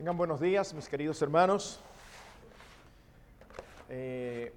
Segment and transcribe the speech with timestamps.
[0.00, 1.78] Tengan buenos días, mis queridos hermanos.
[3.90, 4.50] Eh,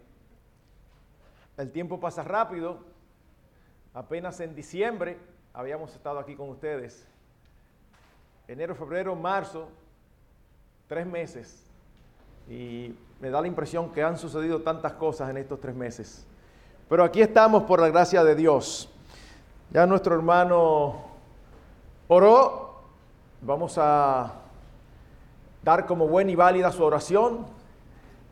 [1.57, 2.77] el tiempo pasa rápido.
[3.93, 5.17] Apenas en diciembre
[5.53, 7.05] habíamos estado aquí con ustedes.
[8.47, 9.67] Enero, febrero, marzo,
[10.87, 11.65] tres meses.
[12.49, 16.25] Y me da la impresión que han sucedido tantas cosas en estos tres meses.
[16.87, 18.89] Pero aquí estamos por la gracia de Dios.
[19.71, 21.01] Ya nuestro hermano
[22.07, 22.81] oró.
[23.41, 24.39] Vamos a
[25.63, 27.45] dar como buena y válida su oración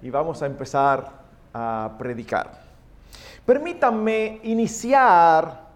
[0.02, 1.22] y vamos a empezar
[1.53, 2.62] a predicar.
[3.45, 5.72] Permítanme iniciar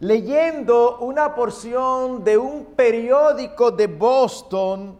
[0.00, 4.98] leyendo una porción de un periódico de Boston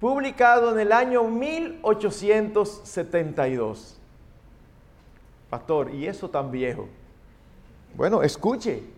[0.00, 3.94] publicado en el año 1872.
[5.50, 6.88] Pastor, ¿y eso tan viejo?
[7.94, 8.97] Bueno, escuche.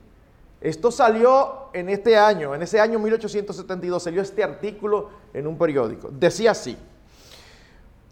[0.61, 6.11] Esto salió en este año, en ese año 1872, salió este artículo en un periódico.
[6.13, 6.77] Decía así,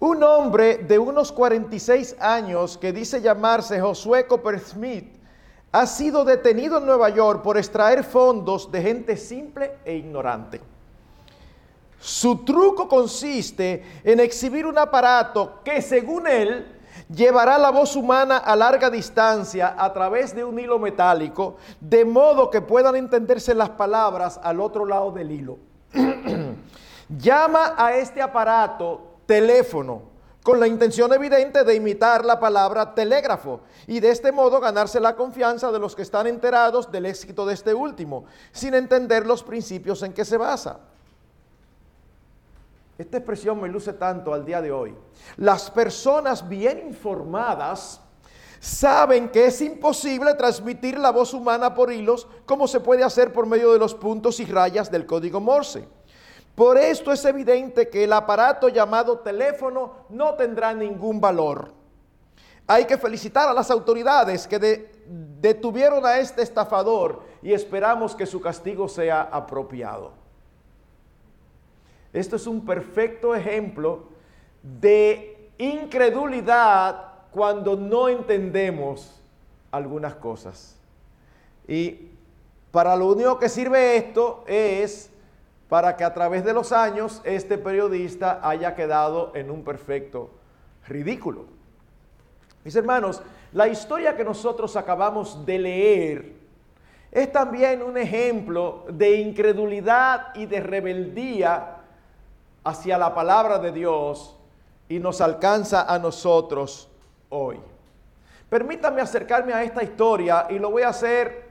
[0.01, 5.13] un hombre de unos 46 años que dice llamarse Josué Coppersmith
[5.73, 10.61] ha sido detenido en Nueva York por extraer fondos de gente simple e ignorante.
[12.01, 16.78] Su truco consiste en exhibir un aparato que según él
[17.09, 22.51] llevará la voz humana a larga distancia a través de un hilo metálico, de modo
[22.51, 25.59] que puedan entenderse las palabras al otro lado del hilo.
[27.09, 30.03] Llama a este aparato teléfono
[30.43, 35.15] con la intención evidente de imitar la palabra telégrafo y de este modo ganarse la
[35.15, 40.03] confianza de los que están enterados del éxito de este último, sin entender los principios
[40.03, 40.81] en que se basa.
[42.99, 44.93] Esta expresión me luce tanto al día de hoy.
[45.37, 48.01] Las personas bien informadas
[48.59, 53.47] saben que es imposible transmitir la voz humana por hilos como se puede hacer por
[53.47, 55.89] medio de los puntos y rayas del código Morse.
[56.57, 61.73] Por esto es evidente que el aparato llamado teléfono no tendrá ningún valor.
[62.67, 64.91] Hay que felicitar a las autoridades que
[65.41, 70.28] detuvieron a este estafador y esperamos que su castigo sea apropiado.
[72.19, 74.09] Esto es un perfecto ejemplo
[74.61, 79.21] de incredulidad cuando no entendemos
[79.71, 80.77] algunas cosas.
[81.69, 82.09] Y
[82.73, 85.11] para lo único que sirve esto es
[85.69, 90.31] para que a través de los años este periodista haya quedado en un perfecto
[90.89, 91.45] ridículo.
[92.65, 96.33] Mis hermanos, la historia que nosotros acabamos de leer
[97.13, 101.77] es también un ejemplo de incredulidad y de rebeldía
[102.65, 104.37] hacia la palabra de Dios
[104.89, 106.89] y nos alcanza a nosotros
[107.29, 107.61] hoy.
[108.49, 111.49] Permítanme acercarme a esta historia y lo voy a hacer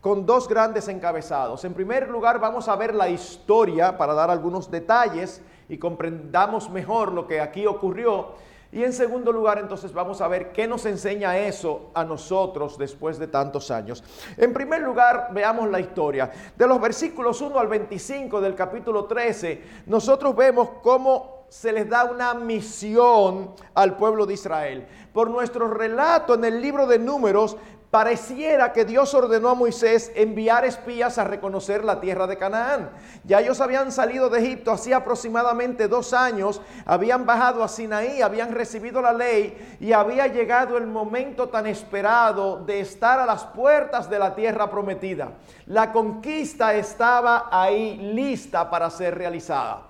[0.00, 1.64] con dos grandes encabezados.
[1.64, 7.12] En primer lugar, vamos a ver la historia para dar algunos detalles y comprendamos mejor
[7.12, 8.28] lo que aquí ocurrió.
[8.72, 13.18] Y en segundo lugar, entonces vamos a ver qué nos enseña eso a nosotros después
[13.18, 14.04] de tantos años.
[14.36, 16.30] En primer lugar, veamos la historia.
[16.56, 22.04] De los versículos 1 al 25 del capítulo 13, nosotros vemos cómo se les da
[22.04, 24.86] una misión al pueblo de Israel.
[25.12, 27.56] Por nuestro relato en el libro de números,
[27.90, 32.90] Pareciera que Dios ordenó a Moisés enviar espías a reconocer la tierra de Canaán.
[33.24, 38.52] Ya ellos habían salido de Egipto hacía aproximadamente dos años, habían bajado a Sinaí, habían
[38.52, 44.08] recibido la ley y había llegado el momento tan esperado de estar a las puertas
[44.08, 45.32] de la tierra prometida.
[45.66, 49.82] La conquista estaba ahí lista para ser realizada.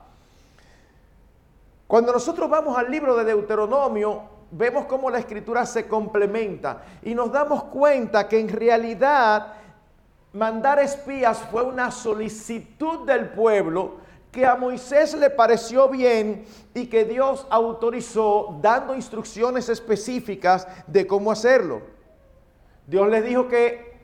[1.86, 7.30] Cuando nosotros vamos al libro de Deuteronomio, vemos cómo la escritura se complementa y nos
[7.32, 9.54] damos cuenta que en realidad
[10.32, 13.98] mandar espías fue una solicitud del pueblo
[14.30, 21.32] que a Moisés le pareció bien y que Dios autorizó dando instrucciones específicas de cómo
[21.32, 21.82] hacerlo.
[22.86, 23.98] Dios les dijo que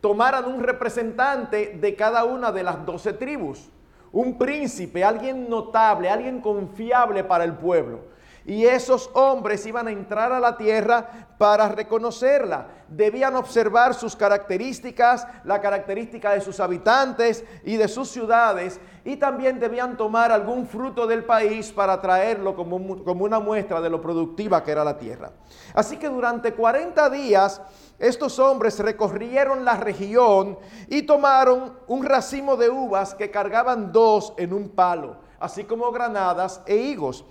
[0.00, 3.70] tomaran un representante de cada una de las doce tribus,
[4.12, 8.13] un príncipe, alguien notable, alguien confiable para el pueblo.
[8.46, 12.68] Y esos hombres iban a entrar a la tierra para reconocerla.
[12.88, 18.80] Debían observar sus características, la característica de sus habitantes y de sus ciudades.
[19.02, 23.88] Y también debían tomar algún fruto del país para traerlo como, como una muestra de
[23.88, 25.30] lo productiva que era la tierra.
[25.72, 27.62] Así que durante 40 días
[27.98, 30.58] estos hombres recorrieron la región
[30.88, 36.60] y tomaron un racimo de uvas que cargaban dos en un palo, así como granadas
[36.66, 37.24] e higos.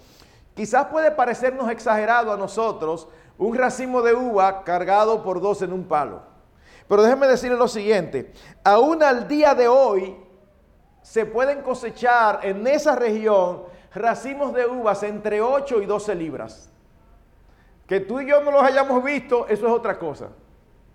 [0.56, 3.08] Quizás puede parecernos exagerado a nosotros
[3.38, 6.22] un racimo de uva cargado por dos en un palo.
[6.88, 8.34] Pero déjenme decirle lo siguiente,
[8.64, 10.16] aún al día de hoy,
[11.02, 13.64] se pueden cosechar en esa región
[13.94, 16.70] racimos de uvas entre 8 y 12 libras.
[17.88, 20.30] Que tú y yo no los hayamos visto, eso es otra cosa.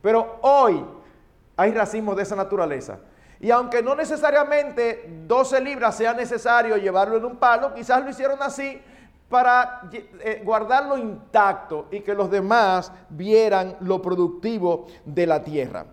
[0.01, 0.85] Pero hoy
[1.57, 2.99] hay racimos de esa naturaleza.
[3.41, 8.43] Y aunque no necesariamente 12 libras sea necesario llevarlo en un palo, quizás lo hicieron
[8.43, 8.81] así
[9.29, 15.87] para eh, guardarlo intacto y que los demás vieran lo productivo de la tierra.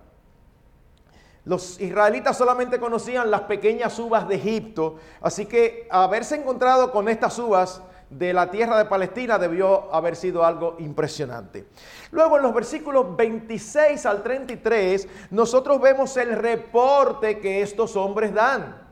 [1.44, 7.38] Los israelitas solamente conocían las pequeñas uvas de Egipto, así que haberse encontrado con estas
[7.38, 11.68] uvas de la tierra de Palestina debió haber sido algo impresionante.
[12.12, 18.84] Luego en los versículos 26 al 33 nosotros vemos el reporte que estos hombres dan.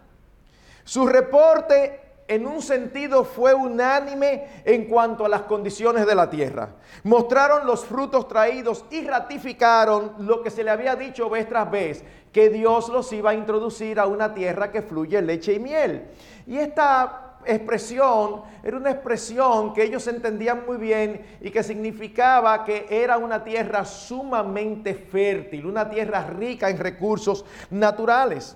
[0.84, 6.70] Su reporte en un sentido fue unánime en cuanto a las condiciones de la tierra.
[7.04, 12.04] Mostraron los frutos traídos y ratificaron lo que se le había dicho vez tras vez,
[12.32, 16.06] que Dios los iba a introducir a una tierra que fluye leche y miel.
[16.48, 22.88] Y esta expresión era una expresión que ellos entendían muy bien y que significaba que
[22.90, 28.56] era una tierra sumamente fértil, una tierra rica en recursos naturales.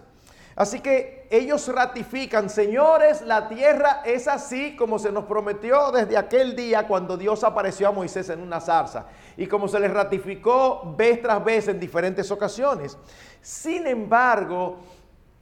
[0.57, 6.55] Así que ellos ratifican, señores, la tierra es así como se nos prometió desde aquel
[6.55, 9.05] día cuando Dios apareció a Moisés en una zarza
[9.37, 12.97] y como se les ratificó vez tras vez en diferentes ocasiones.
[13.39, 14.77] Sin embargo,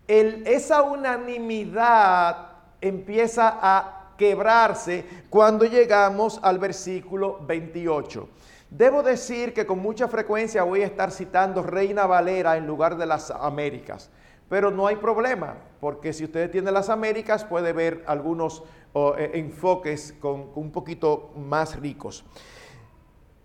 [0.06, 2.50] esa unanimidad
[2.82, 8.28] empieza a quebrarse cuando llegamos al versículo 28.
[8.70, 13.06] Debo decir que con mucha frecuencia voy a estar citando Reina Valera en lugar de
[13.06, 14.10] las Américas.
[14.56, 18.64] Pero no hay problema, porque si usted tiene las Américas puede ver algunos
[18.94, 22.24] eh, enfoques con, un poquito más ricos.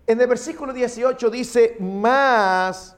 [0.07, 2.97] En el versículo 18 dice, más,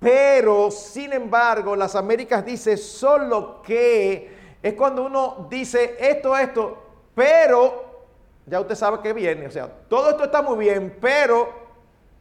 [0.00, 6.82] pero, sin embargo, las Américas dice solo que, es cuando uno dice esto, esto,
[7.14, 8.08] pero,
[8.46, 11.50] ya usted sabe que viene, o sea, todo esto está muy bien, pero,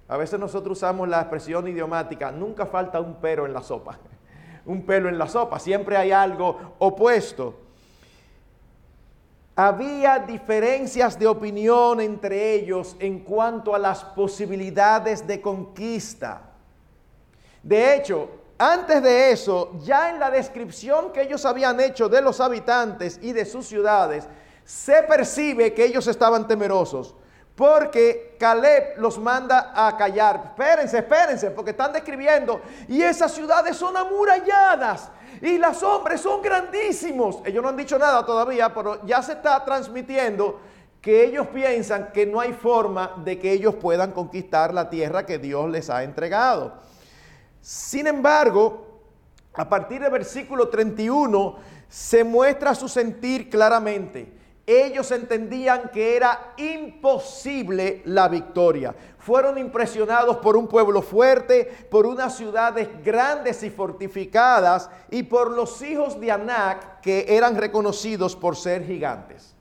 [0.08, 3.98] a veces nosotros usamos la expresión idiomática, nunca falta un pero en la sopa
[4.66, 7.62] un pelo en la sopa, siempre hay algo opuesto.
[9.56, 16.42] Había diferencias de opinión entre ellos en cuanto a las posibilidades de conquista.
[17.64, 22.40] De hecho, antes de eso, ya en la descripción que ellos habían hecho de los
[22.42, 24.28] habitantes y de sus ciudades,
[24.66, 27.16] se percibe que ellos estaban temerosos.
[27.56, 30.42] Porque Caleb los manda a callar.
[30.46, 32.62] Espérense, espérense, porque están describiendo.
[32.88, 35.10] Y esas ciudades son amuralladas.
[35.42, 37.40] Y los hombres son grandísimos.
[37.46, 40.60] Ellos no han dicho nada todavía, pero ya se está transmitiendo
[41.02, 45.38] que ellos piensan que no hay forma de que ellos puedan conquistar la tierra que
[45.38, 46.74] Dios les ha entregado.
[47.62, 49.02] Sin embargo,
[49.54, 54.34] a partir del versículo 31 se muestra su sentir claramente
[54.68, 58.96] ellos entendían que era imposible la victoria.
[59.20, 65.82] Fueron impresionados por un pueblo fuerte, por unas ciudades grandes y fortificadas y por los
[65.82, 69.56] hijos de Anac que eran reconocidos por ser gigantes.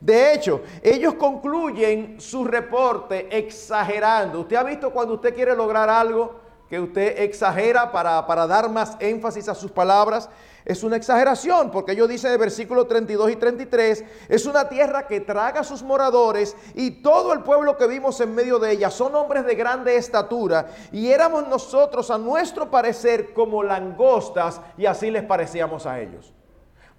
[0.00, 4.40] De hecho, ellos concluyen su reporte exagerando.
[4.40, 8.96] ¿Usted ha visto cuando usted quiere lograr algo que usted exagera para, para dar más
[9.00, 10.30] énfasis a sus palabras?
[10.64, 15.06] Es una exageración, porque ellos dicen en el versículo 32 y 33, es una tierra
[15.06, 18.90] que traga a sus moradores y todo el pueblo que vimos en medio de ella
[18.90, 25.10] son hombres de grande estatura y éramos nosotros a nuestro parecer como langostas y así
[25.10, 26.32] les parecíamos a ellos.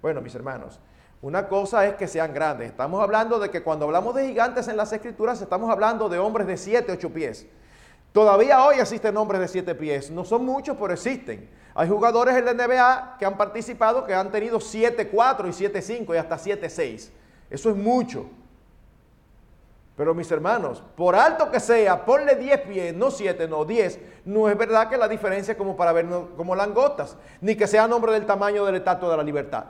[0.00, 0.80] Bueno, mis hermanos,
[1.20, 2.70] una cosa es que sean grandes.
[2.70, 6.48] Estamos hablando de que cuando hablamos de gigantes en las escrituras estamos hablando de hombres
[6.48, 7.46] de 7, 8 pies.
[8.12, 10.10] Todavía hoy existen hombres de 7 pies.
[10.10, 11.48] No son muchos, pero existen.
[11.74, 15.10] Hay jugadores en la NBA que han participado que han tenido 7-4
[15.48, 17.10] y 7-5 y hasta 7-6.
[17.48, 18.26] Eso es mucho.
[19.96, 23.98] Pero mis hermanos, por alto que sea, ponle 10 pies, no 7, no 10.
[24.26, 27.88] No es verdad que la diferencia es como para vernos como langotas, ni que sea
[27.88, 29.64] nombre del tamaño del estatua de la libertad.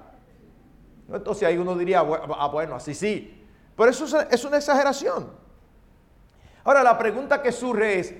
[1.12, 3.46] Entonces ahí uno diría, ah, bueno, así sí.
[3.76, 5.30] Pero eso es una exageración.
[6.64, 8.14] Ahora la pregunta que surge es,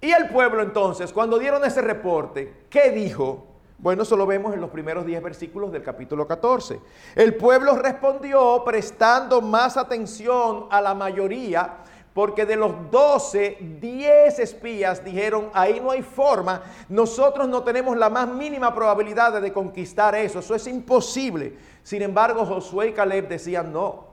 [0.00, 3.46] y el pueblo entonces, cuando dieron ese reporte, ¿qué dijo?
[3.78, 6.80] Bueno, eso lo vemos en los primeros 10 versículos del capítulo 14.
[7.14, 11.78] El pueblo respondió prestando más atención a la mayoría,
[12.12, 18.10] porque de los 12, 10 espías dijeron, ahí no hay forma, nosotros no tenemos la
[18.10, 21.56] más mínima probabilidad de conquistar eso, eso es imposible.
[21.82, 24.04] Sin embargo, Josué y Caleb decían, no,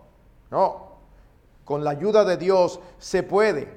[0.50, 0.92] no,
[1.66, 3.68] con la ayuda de Dios se puede.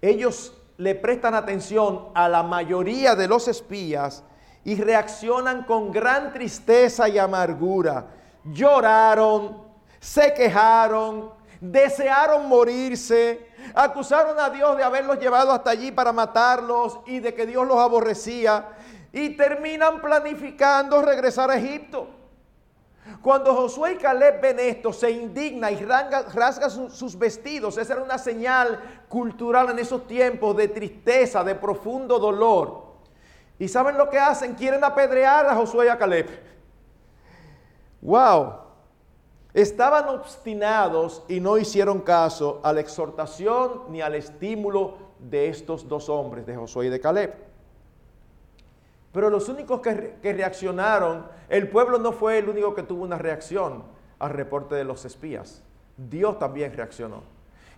[0.00, 4.24] Ellos le prestan atención a la mayoría de los espías
[4.64, 8.06] y reaccionan con gran tristeza y amargura.
[8.44, 9.62] Lloraron,
[9.98, 17.20] se quejaron, desearon morirse, acusaron a Dios de haberlos llevado hasta allí para matarlos y
[17.20, 18.70] de que Dios los aborrecía
[19.12, 22.08] y terminan planificando regresar a Egipto.
[23.22, 27.76] Cuando Josué y Caleb ven esto, se indigna y rasga, sus vestidos.
[27.76, 32.90] Esa era una señal cultural en esos tiempos de tristeza, de profundo dolor.
[33.58, 34.54] ¿Y saben lo que hacen?
[34.54, 36.28] Quieren apedrear a Josué y a Caleb.
[38.00, 38.54] ¡Wow!
[39.52, 46.08] Estaban obstinados y no hicieron caso a la exhortación ni al estímulo de estos dos
[46.08, 47.49] hombres, de Josué y de Caleb.
[49.12, 53.82] Pero los únicos que, reaccionaron, el pueblo no fue el único que tuvo una reacción
[54.18, 55.62] al reporte de los espías.
[55.96, 57.22] Dios también reaccionó.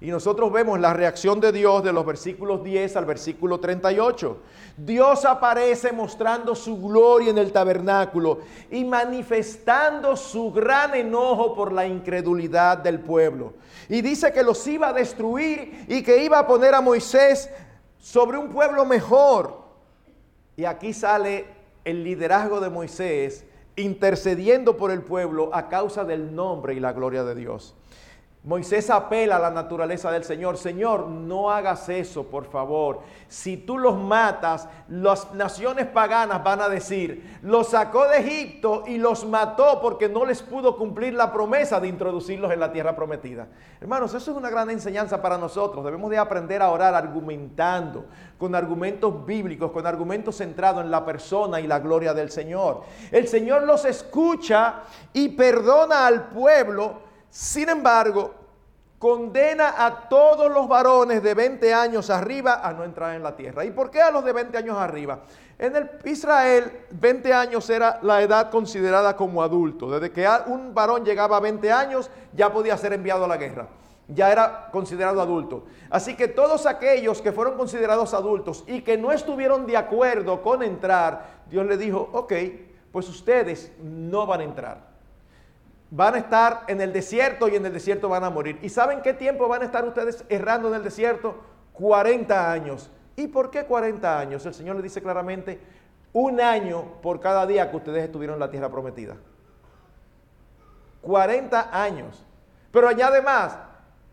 [0.02, 4.36] Y nosotros vemos la reacción de Dios de los versículos 10 al versículo 38.
[4.76, 11.86] Dios aparece mostrando su gloria en el tabernáculo y manifestando su gran enojo por la
[11.86, 13.54] incredulidad del pueblo.
[13.88, 17.48] Y dice que los iba a destruir y que iba a poner a Moisés
[17.96, 19.61] sobre un pueblo mejor
[20.62, 21.46] y aquí sale
[21.84, 27.24] el liderazgo de Moisés intercediendo por el pueblo a causa del nombre y la gloria
[27.24, 27.74] de Dios.
[28.44, 30.56] Moisés apela a la naturaleza del Señor.
[30.56, 33.02] Señor, no hagas eso, por favor.
[33.28, 38.98] Si tú los matas, las naciones paganas van a decir, los sacó de Egipto y
[38.98, 43.46] los mató porque no les pudo cumplir la promesa de introducirlos en la tierra prometida.
[43.80, 45.84] Hermanos, eso es una gran enseñanza para nosotros.
[45.84, 48.06] Debemos de aprender a orar argumentando,
[48.38, 52.82] con argumentos bíblicos, con argumentos centrados en la persona y la gloria del Señor.
[53.12, 54.80] El Señor los escucha
[55.12, 58.34] y perdona al pueblo sin embargo,
[58.98, 63.64] condena a todos los varones de 20 años arriba a no entrar en la tierra.
[63.64, 65.20] ¿Y por qué a los de 20 años arriba?
[65.58, 69.90] En el Israel, 20 años era la edad considerada como adulto.
[69.90, 73.66] Desde que un varón llegaba a 20 años, ya podía ser enviado a la guerra.
[74.08, 75.64] Ya era considerado adulto.
[75.88, 80.62] Así que todos aquellos que fueron considerados adultos y que no estuvieron de acuerdo con
[80.62, 82.34] entrar, Dios le dijo, ok,
[82.92, 84.91] pues ustedes no van a entrar
[85.94, 88.58] van a estar en el desierto y en el desierto van a morir.
[88.62, 91.36] ¿Y saben qué tiempo van a estar ustedes errando en el desierto?
[91.74, 92.90] 40 años.
[93.14, 94.46] ¿Y por qué 40 años?
[94.46, 95.60] El Señor le dice claramente,
[96.14, 99.16] un año por cada día que ustedes estuvieron en la tierra prometida.
[101.02, 102.24] 40 años.
[102.70, 103.58] Pero añade más,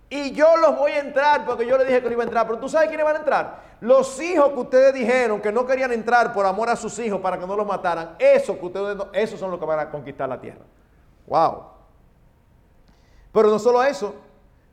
[0.09, 2.45] y yo los voy a entrar porque yo le dije que no iba a entrar.
[2.45, 3.59] Pero tú sabes quiénes van a entrar.
[3.79, 7.39] Los hijos que ustedes dijeron que no querían entrar por amor a sus hijos para
[7.39, 8.17] que no los mataran.
[8.19, 10.65] Eso que ustedes, esos son los que van a conquistar la tierra.
[11.29, 11.63] Wow.
[13.31, 14.15] Pero no solo eso,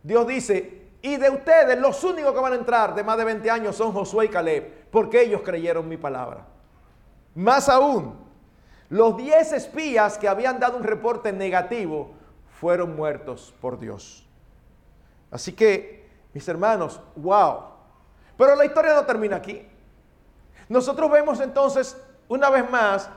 [0.02, 3.50] Dios dice, y de ustedes los únicos que van a entrar de más de 20
[3.50, 6.46] años son Josué y Caleb, porque ellos creyeron mi palabra.
[7.34, 8.18] Más aún,
[8.88, 12.14] los 10 espías que habían dado un reporte negativo
[12.58, 14.26] fueron muertos por Dios.
[15.30, 17.64] Así que, mis hermanos, wow.
[18.38, 19.66] Pero la historia no termina aquí.
[20.68, 23.10] Nosotros vemos entonces, una vez más,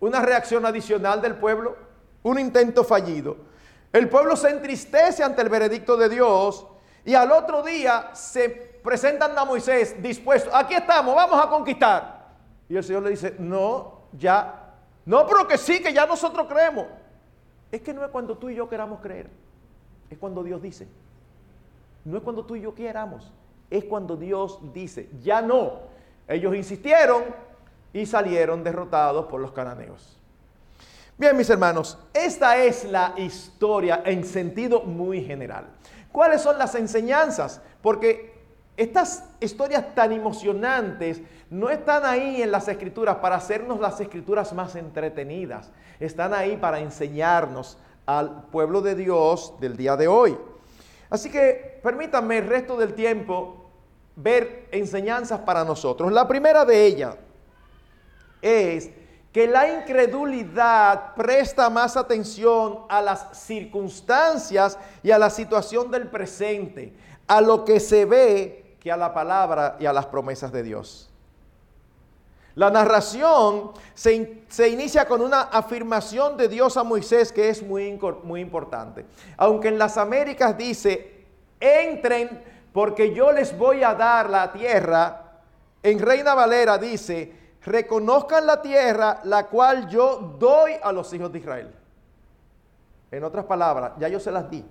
[0.00, 1.91] una reacción adicional del pueblo
[2.22, 3.36] un intento fallido.
[3.92, 6.66] El pueblo se entristece ante el veredicto de Dios
[7.04, 8.48] y al otro día se
[8.82, 12.32] presentan a Moisés dispuesto, aquí estamos, vamos a conquistar.
[12.68, 14.62] Y el Señor le dice, no, ya,
[15.04, 16.86] no, pero que sí, que ya nosotros creemos.
[17.70, 19.30] Es que no es cuando tú y yo queramos creer,
[20.10, 20.88] es cuando Dios dice.
[22.04, 23.32] No es cuando tú y yo queramos,
[23.70, 25.80] es cuando Dios dice, ya no.
[26.28, 27.24] Ellos insistieron
[27.92, 30.18] y salieron derrotados por los cananeos.
[31.18, 35.66] Bien, mis hermanos, esta es la historia en sentido muy general.
[36.10, 37.60] ¿Cuáles son las enseñanzas?
[37.82, 38.32] Porque
[38.76, 44.74] estas historias tan emocionantes no están ahí en las escrituras para hacernos las escrituras más
[44.74, 45.70] entretenidas.
[46.00, 47.76] Están ahí para enseñarnos
[48.06, 50.36] al pueblo de Dios del día de hoy.
[51.10, 53.70] Así que permítanme el resto del tiempo
[54.16, 56.10] ver enseñanzas para nosotros.
[56.10, 57.16] La primera de ellas
[58.40, 58.90] es
[59.32, 66.92] que la incredulidad presta más atención a las circunstancias y a la situación del presente,
[67.26, 71.08] a lo que se ve que a la palabra y a las promesas de Dios.
[72.54, 78.42] La narración se, inicia con una afirmación de Dios a Moisés que es muy, muy
[78.42, 79.06] importante.
[79.38, 81.24] Aunque en las Américas dice,
[81.58, 82.42] entren
[82.74, 85.40] porque yo les voy a dar la tierra,
[85.82, 91.38] en Reina Valera dice, reconozcan la tierra la cual yo doy a los hijos de
[91.38, 91.74] Israel.
[93.10, 94.64] En otras palabras, ya yo se las di.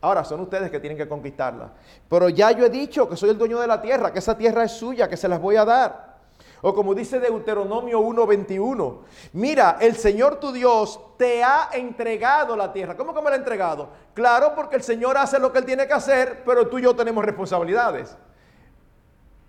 [0.00, 1.72] Ahora son ustedes que tienen que conquistarla.
[2.08, 4.62] Pero ya yo he dicho que soy el dueño de la tierra, que esa tierra
[4.64, 6.16] es suya, que se las voy a dar.
[6.62, 8.98] O como dice Deuteronomio 1:21,
[9.32, 12.96] mira, el Señor tu Dios te ha entregado la tierra.
[12.96, 13.88] ¿Cómo que me la ha entregado?
[14.14, 16.94] Claro, porque el Señor hace lo que Él tiene que hacer, pero tú y yo
[16.94, 18.16] tenemos responsabilidades.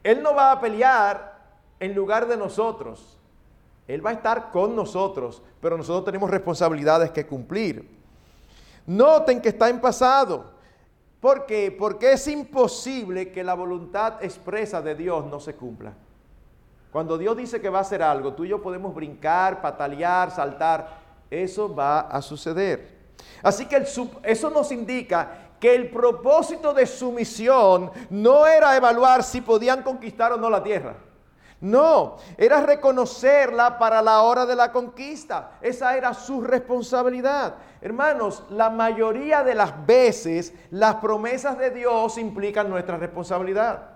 [0.04, 1.37] Él no va a pelear
[1.80, 3.18] en lugar de nosotros.
[3.88, 7.88] Él va a estar con nosotros, pero nosotros tenemos responsabilidades que cumplir.
[8.86, 10.52] Noten que está en pasado.
[11.20, 11.76] ¿Por qué?
[11.78, 15.94] Porque es imposible que la voluntad expresa de Dios no se cumpla.
[16.92, 21.00] Cuando Dios dice que va a hacer algo, tú y yo podemos brincar, patalear, saltar.
[21.30, 22.98] Eso va a suceder.
[23.42, 23.84] Así que
[24.24, 30.32] eso nos indica que el propósito de su misión no era evaluar si podían conquistar
[30.34, 30.96] o no la tierra.
[31.60, 35.58] No, era reconocerla para la hora de la conquista.
[35.62, 37.56] Esa era su responsabilidad.
[37.82, 43.90] Hermanos, la mayoría de las veces las promesas de Dios implican nuestra responsabilidad.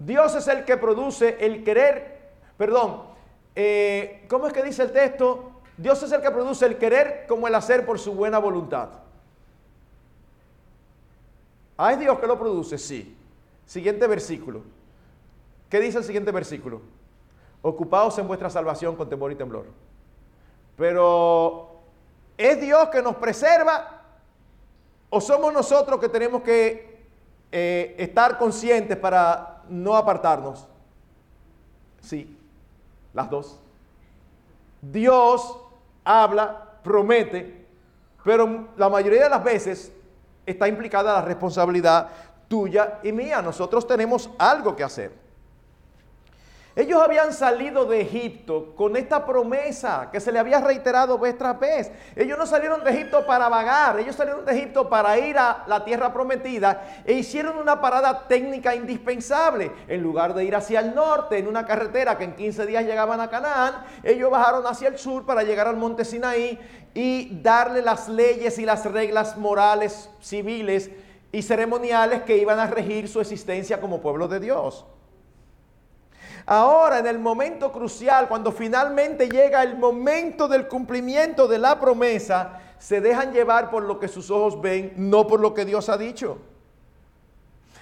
[0.00, 3.02] Dios es el que produce el querer, perdón,
[3.54, 5.52] eh, ¿cómo es que dice el texto?
[5.76, 8.88] Dios es el que produce el querer como el hacer por su buena voluntad.
[11.78, 12.78] ¿Ah, es Dios que lo produce?
[12.78, 13.16] Sí.
[13.66, 14.62] Siguiente versículo.
[15.68, 16.80] ¿Qué dice el siguiente versículo?
[17.62, 19.66] Ocupados en vuestra salvación con temor y temblor.
[20.76, 21.80] Pero,
[22.38, 24.02] ¿es Dios que nos preserva
[25.10, 27.06] o somos nosotros que tenemos que
[27.50, 30.68] eh, estar conscientes para no apartarnos?
[32.00, 32.38] Sí,
[33.12, 33.58] las dos.
[34.80, 35.58] Dios
[36.04, 37.66] habla, promete,
[38.22, 39.92] pero la mayoría de las veces
[40.44, 42.10] está implicada la responsabilidad
[42.48, 43.42] tuya y mía.
[43.42, 45.26] Nosotros tenemos algo que hacer.
[46.78, 51.58] Ellos habían salido de Egipto con esta promesa que se le había reiterado vez tras
[51.58, 51.90] vez.
[52.14, 55.86] Ellos no salieron de Egipto para vagar, ellos salieron de Egipto para ir a la
[55.86, 59.72] tierra prometida e hicieron una parada técnica indispensable.
[59.88, 63.22] En lugar de ir hacia el norte en una carretera que en 15 días llegaban
[63.22, 66.60] a Canaán, ellos bajaron hacia el sur para llegar al monte Sinaí
[66.92, 70.90] y darle las leyes y las reglas morales, civiles
[71.36, 74.86] y ceremoniales que iban a regir su existencia como pueblo de Dios.
[76.46, 82.58] Ahora, en el momento crucial, cuando finalmente llega el momento del cumplimiento de la promesa,
[82.78, 85.98] se dejan llevar por lo que sus ojos ven, no por lo que Dios ha
[85.98, 86.38] dicho.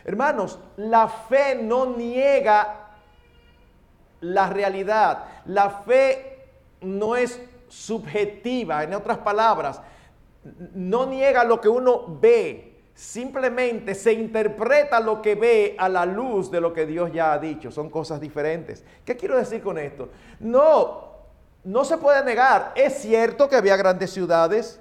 [0.04, 2.88] Hermanos, la fe no niega
[4.20, 5.26] la realidad.
[5.44, 6.48] La fe
[6.80, 9.80] no es subjetiva, en otras palabras,
[10.74, 16.48] no niega lo que uno ve, Simplemente se interpreta lo que ve a la luz
[16.50, 17.72] de lo que Dios ya ha dicho.
[17.72, 18.84] Son cosas diferentes.
[19.04, 20.10] ¿Qué quiero decir con esto?
[20.38, 21.08] No,
[21.64, 22.72] no se puede negar.
[22.76, 24.80] Es cierto que había grandes ciudades.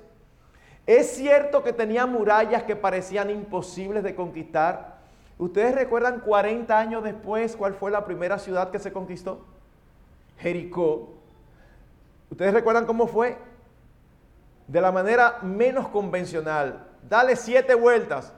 [0.85, 4.99] Es cierto que tenía murallas que parecían imposibles de conquistar.
[5.39, 9.43] ¿Ustedes recuerdan 40 años después cuál fue la primera ciudad que se conquistó?
[10.37, 11.13] Jericó.
[12.29, 13.37] ¿Ustedes recuerdan cómo fue?
[14.67, 18.33] De la manera menos convencional dale siete vueltas.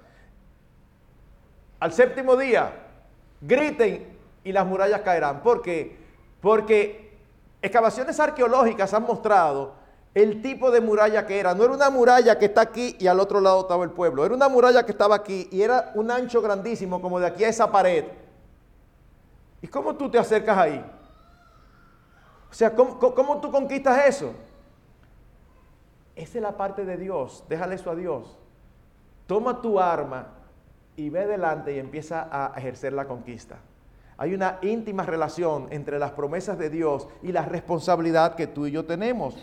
[1.79, 2.73] Al séptimo día,
[3.41, 5.41] griten y las murallas caerán.
[5.41, 5.97] ¿Por qué?
[6.41, 7.17] Porque
[7.61, 9.73] excavaciones arqueológicas han mostrado
[10.13, 11.53] el tipo de muralla que era.
[11.53, 14.25] No era una muralla que está aquí y al otro lado estaba el pueblo.
[14.25, 17.49] Era una muralla que estaba aquí y era un ancho grandísimo como de aquí a
[17.49, 18.05] esa pared.
[19.61, 20.85] ¿Y cómo tú te acercas ahí?
[22.49, 24.33] O sea, ¿cómo, tú conquistas eso?
[26.15, 27.43] Esa es la parte de Dios.
[27.49, 28.37] Déjale eso a Dios
[29.27, 30.27] toma tu arma
[30.95, 33.57] y ve delante y empieza a ejercer la conquista.
[34.17, 38.71] Hay una íntima relación entre las promesas de Dios y la responsabilidad que tú y
[38.71, 39.35] yo tenemos.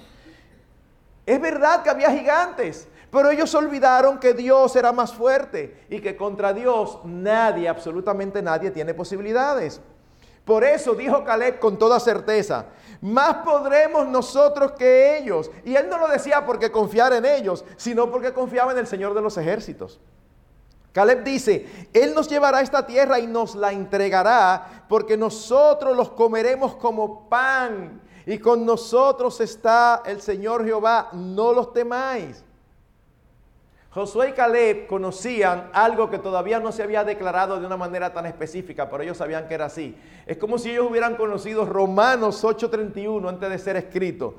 [1.27, 6.17] Es verdad que había gigantes, pero ellos olvidaron que Dios era más fuerte y que
[6.17, 9.81] contra Dios nadie, absolutamente nadie, tiene posibilidades.
[10.45, 12.67] Por eso dijo Caleb con toda certeza,
[13.03, 15.51] más podremos nosotros que ellos.
[15.65, 19.13] Y él no lo decía porque confiara en ellos, sino porque confiaba en el Señor
[19.13, 20.01] de los ejércitos.
[20.93, 26.11] Caleb dice, Él nos llevará a esta tierra y nos la entregará, porque nosotros los
[26.11, 32.45] comeremos como pan, y con nosotros está el Señor Jehová, no los temáis.
[33.95, 38.25] Josué y Caleb conocían algo que todavía no se había declarado de una manera tan
[38.25, 39.95] específica, pero ellos sabían que era así.
[40.25, 44.37] Es como si ellos hubieran conocido Romanos 8:31 antes de ser escrito.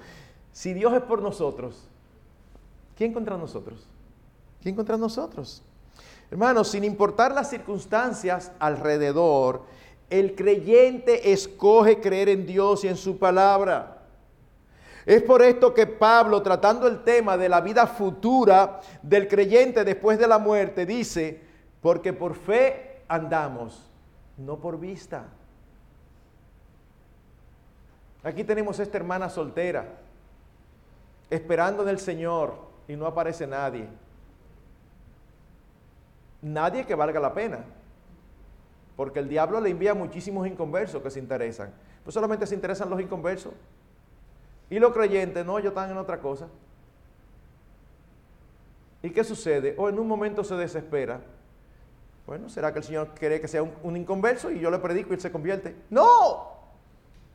[0.51, 1.87] Si Dios es por nosotros,
[2.97, 3.85] ¿quién contra nosotros?
[4.63, 5.61] ¿Quién contra nosotros?
[6.31, 9.65] Hermanos, sin importar las circunstancias alrededor,
[10.09, 14.02] el creyente escoge creer en Dios y en su palabra.
[15.05, 20.17] Es por esto que Pablo, tratando el tema de la vida futura del creyente después
[20.17, 21.41] de la muerte, dice,
[21.81, 23.91] porque por fe andamos,
[24.37, 25.25] no por vista.
[28.23, 29.85] Aquí tenemos esta hermana soltera,
[31.29, 32.55] esperando en el Señor
[32.87, 33.87] y no aparece nadie.
[36.41, 37.59] Nadie que valga la pena.
[38.95, 41.73] Porque el diablo le envía muchísimos inconversos que se interesan.
[42.03, 43.53] Pues solamente se interesan los inconversos.
[44.69, 46.47] Y los creyentes, no, ellos están en otra cosa.
[49.01, 49.75] ¿Y qué sucede?
[49.77, 51.19] O en un momento se desespera.
[52.25, 55.15] Bueno, ¿será que el Señor quiere que sea un, inconverso y yo le predico y
[55.15, 55.75] él se convierte?
[55.89, 56.53] No,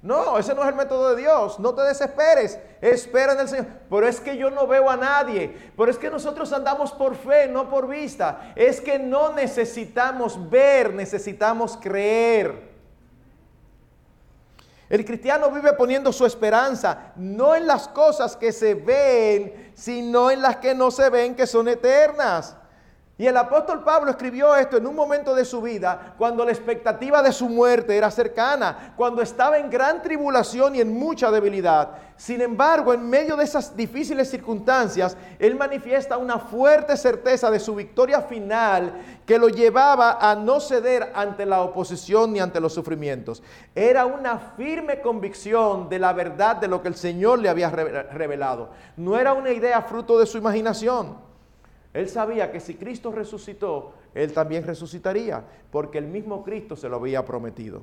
[0.00, 1.58] no, ese no es el método de Dios.
[1.58, 2.58] No te desesperes.
[2.80, 3.66] Espera en el Señor.
[3.90, 5.54] Pero es que yo no veo a nadie.
[5.76, 8.52] Pero es que nosotros andamos por fe, no por vista.
[8.56, 12.67] Es que no necesitamos ver, necesitamos creer.
[14.88, 20.40] El cristiano vive poniendo su esperanza no en las cosas que se ven, sino en
[20.40, 22.56] las que no se ven, que son eternas.
[23.20, 27.20] Y el apóstol Pablo escribió esto en un momento de su vida cuando la expectativa
[27.20, 31.90] de su muerte era cercana, cuando estaba en gran tribulación y en mucha debilidad.
[32.16, 37.74] Sin embargo, en medio de esas difíciles circunstancias, él manifiesta una fuerte certeza de su
[37.74, 38.92] victoria final
[39.26, 43.42] que lo llevaba a no ceder ante la oposición ni ante los sufrimientos.
[43.74, 48.70] Era una firme convicción de la verdad de lo que el Señor le había revelado.
[48.96, 51.27] No era una idea fruto de su imaginación.
[51.98, 56.94] Él sabía que si Cristo resucitó, Él también resucitaría, porque el mismo Cristo se lo
[56.94, 57.82] había prometido.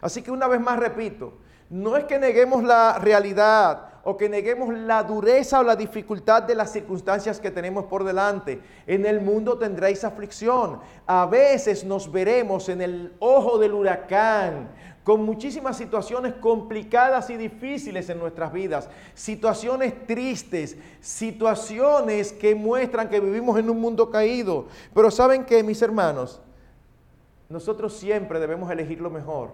[0.00, 1.32] Así que una vez más repito,
[1.68, 6.54] no es que neguemos la realidad o que neguemos la dureza o la dificultad de
[6.54, 8.60] las circunstancias que tenemos por delante.
[8.86, 10.78] En el mundo tendréis aflicción.
[11.08, 14.68] A veces nos veremos en el ojo del huracán
[15.04, 23.20] con muchísimas situaciones complicadas y difíciles en nuestras vidas, situaciones tristes, situaciones que muestran que
[23.20, 24.66] vivimos en un mundo caído.
[24.94, 26.40] Pero saben que, mis hermanos,
[27.48, 29.50] nosotros siempre debemos elegir lo mejor,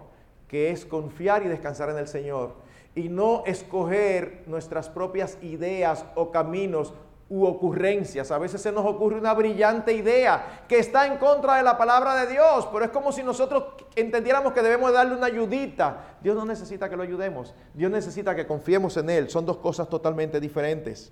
[0.47, 2.53] que es confiar y descansar en el Señor,
[2.95, 6.93] y no escoger nuestras propias ideas o caminos
[7.29, 8.31] u ocurrencias.
[8.31, 12.15] A veces se nos ocurre una brillante idea que está en contra de la palabra
[12.15, 13.65] de Dios, pero es como si nosotros
[13.95, 16.15] entendiéramos que debemos darle una ayudita.
[16.21, 19.29] Dios no necesita que lo ayudemos, Dios necesita que confiemos en Él.
[19.29, 21.11] Son dos cosas totalmente diferentes.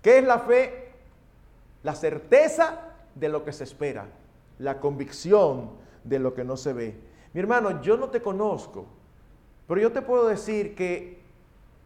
[0.00, 0.92] ¿Qué es la fe?
[1.82, 2.80] La certeza
[3.14, 4.06] de lo que se espera,
[4.58, 5.70] la convicción
[6.02, 6.96] de lo que no se ve.
[7.34, 8.86] Mi hermano, yo no te conozco,
[9.66, 11.17] pero yo te puedo decir que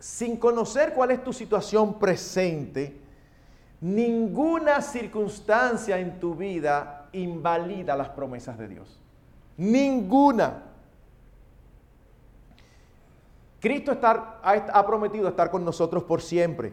[0.03, 3.01] sin conocer cuál es tu situación presente,
[3.81, 8.99] ninguna circunstancia en tu vida invalida las promesas de Dios.
[9.57, 10.65] Ninguna.
[13.61, 16.73] Cristo ha prometido estar con nosotros por siempre,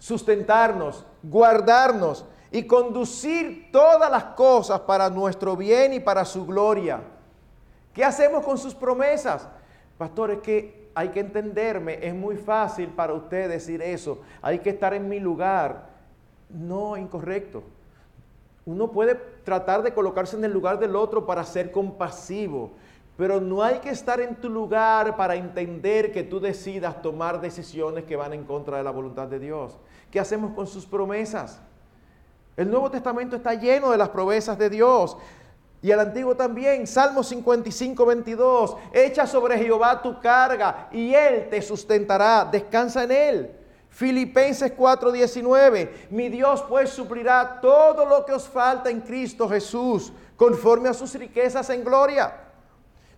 [0.00, 7.00] sustentarnos, guardarnos y conducir todas las cosas para nuestro bien y para su gloria.
[7.92, 9.46] ¿Qué hacemos con sus promesas?
[9.96, 14.70] Pastor, es que hay que entenderme, es muy fácil para usted decir eso, hay que
[14.70, 15.92] estar en mi lugar.
[16.48, 17.64] No, incorrecto.
[18.66, 22.72] Uno puede tratar de colocarse en el lugar del otro para ser compasivo,
[23.16, 28.04] pero no hay que estar en tu lugar para entender que tú decidas tomar decisiones
[28.04, 29.78] que van en contra de la voluntad de Dios.
[30.10, 31.60] ¿Qué hacemos con sus promesas?
[32.56, 35.16] El Nuevo Testamento está lleno de las promesas de Dios.
[35.84, 41.60] Y el antiguo también, Salmo 55, 22, echa sobre Jehová tu carga y él te
[41.60, 43.50] sustentará, descansa en él.
[43.90, 50.10] Filipenses 4, 19, mi Dios pues suplirá todo lo que os falta en Cristo Jesús,
[50.36, 52.34] conforme a sus riquezas en gloria.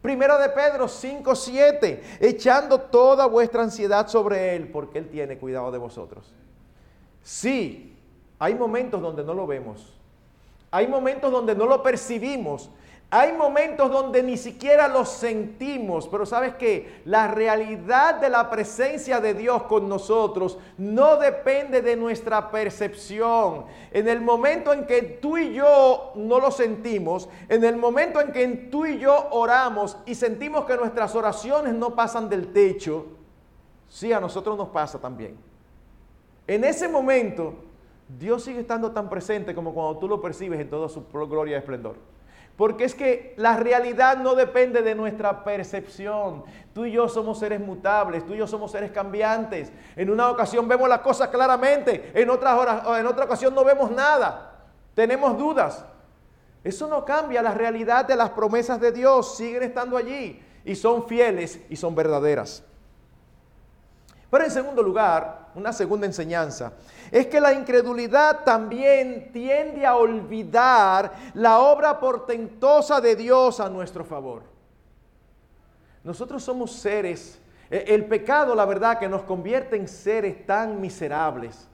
[0.03, 5.71] Primera de Pedro 5, 7, echando toda vuestra ansiedad sobre Él, porque Él tiene cuidado
[5.71, 6.35] de vosotros.
[7.23, 7.97] Sí,
[8.41, 9.96] hay momentos donde no lo vemos,
[10.77, 12.69] hay momentos donde no lo percibimos.
[13.09, 19.19] Hay momentos donde ni siquiera lo sentimos, pero sabes que la realidad de la presencia
[19.19, 23.65] de Dios con nosotros no depende de nuestra percepción.
[23.91, 28.31] En el momento en que tú y yo no lo sentimos, en el momento en
[28.31, 33.07] que tú y yo oramos y sentimos que nuestras oraciones no pasan del techo,
[33.89, 35.39] sí, a nosotros nos pasa también.
[36.47, 37.55] En ese momento
[38.09, 41.59] Dios sigue estando tan presente como cuando tú lo percibes en toda su gloria y
[41.59, 41.97] esplendor.
[42.57, 46.45] Porque es que la realidad no depende de nuestra percepción.
[46.73, 49.71] Tú y yo somos seres mutables, tú y yo somos seres cambiantes.
[49.95, 53.91] En una ocasión vemos las cosas claramente, en, otras horas, en otra ocasión no vemos
[53.91, 54.65] nada.
[54.95, 55.85] Tenemos dudas.
[56.65, 61.07] Eso no cambia la realidad de las promesas de Dios, siguen estando allí y son
[61.07, 62.65] fieles y son verdaderas.
[64.31, 66.73] Pero en segundo lugar, una segunda enseñanza,
[67.11, 74.05] es que la incredulidad también tiende a olvidar la obra portentosa de Dios a nuestro
[74.05, 74.43] favor.
[76.05, 77.41] Nosotros somos seres,
[77.71, 81.69] e, el pecado, la verdad, que nos convierte en seres tan miserables.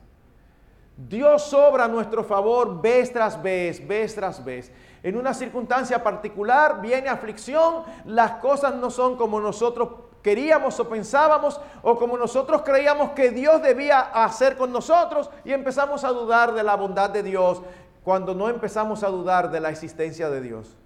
[0.97, 4.71] Dios obra a nuestro favor vez tras vez, vez tras vez.
[5.03, 9.89] En una circunstancia particular viene aflicción, las cosas no son como nosotros
[10.23, 16.05] queríamos o pensábamos o como nosotros creíamos que Dios debía hacer con nosotros y empezamos
[16.05, 17.63] a dudar de la bondad de Dios
[18.05, 20.77] cuando no empezamos a dudar de la existencia de Dios.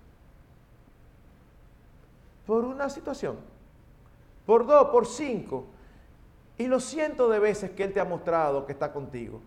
[2.47, 3.37] Por una situación,
[4.45, 5.67] por dos, por cinco,
[6.59, 9.41] y los cientos de veces que Él te ha mostrado que está contigo.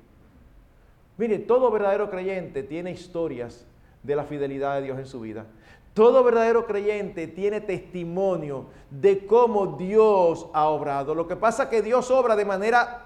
[1.17, 3.65] Mire, todo verdadero creyente tiene historias
[4.03, 5.45] de la fidelidad de Dios en su vida.
[5.93, 11.15] Todo verdadero creyente tiene testimonio de cómo Dios ha obrado.
[11.15, 13.05] Lo que pasa es que Dios obra de manera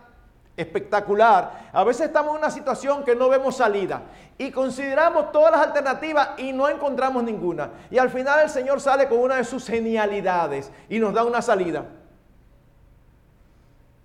[0.55, 1.69] espectacular.
[1.73, 4.03] A veces estamos en una situación que no vemos salida
[4.37, 7.71] y consideramos todas las alternativas y no encontramos ninguna.
[7.89, 11.41] Y al final el Señor sale con una de sus genialidades y nos da una
[11.41, 11.85] salida.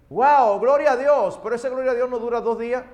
[0.08, 0.58] ¡Wow!
[0.60, 1.38] Gloria a Dios.
[1.42, 2.84] Pero esa gloria a Dios no dura dos días.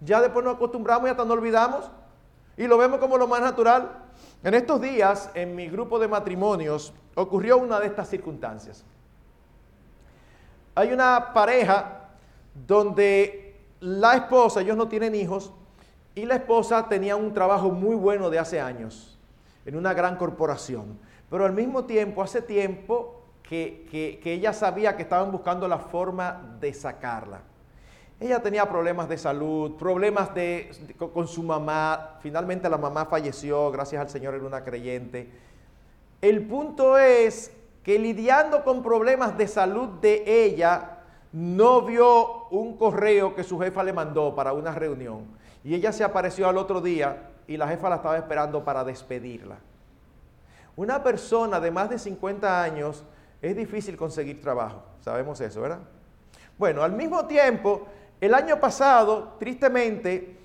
[0.00, 1.90] Ya después nos acostumbramos y hasta nos olvidamos.
[2.56, 4.07] Y lo vemos como lo más natural.
[4.44, 8.84] En estos días, en mi grupo de matrimonios, ocurrió una de estas circunstancias.
[10.76, 12.10] Hay una pareja
[12.66, 15.52] donde la esposa, ellos no tienen hijos,
[16.14, 19.18] y la esposa tenía un trabajo muy bueno de hace años,
[19.66, 20.98] en una gran corporación.
[21.28, 23.88] Pero al mismo tiempo, hace tiempo que,
[24.22, 27.40] que ella sabía que estaban buscando la forma de sacarla.
[28.20, 32.18] Ella tenía problemas de salud, problemas de, con su mamá.
[32.20, 35.30] Finalmente la mamá falleció, gracias al Señor era una creyente.
[36.20, 37.52] El punto es
[37.84, 40.98] que lidiando con problemas de salud de ella,
[41.32, 45.26] no vio un correo que su jefa le mandó para una reunión.
[45.62, 49.58] Y ella se apareció al otro día y la jefa la estaba esperando para despedirla.
[50.74, 53.04] Una persona de más de 50 años
[53.40, 55.80] es difícil conseguir trabajo, sabemos eso, ¿verdad?
[56.56, 57.86] Bueno, al mismo tiempo,
[58.20, 60.36] el año pasado, tristemente,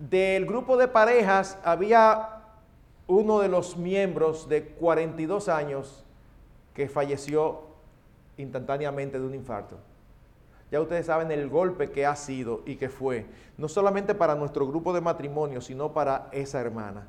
[0.00, 2.40] del grupo de parejas había
[3.06, 6.04] uno de los miembros de 42 años
[6.74, 7.60] que falleció
[8.36, 9.76] instantáneamente de un infarto.
[10.72, 13.26] Ya ustedes saben el golpe que ha sido y que fue,
[13.58, 17.06] no solamente para nuestro grupo de matrimonio, sino para esa hermana.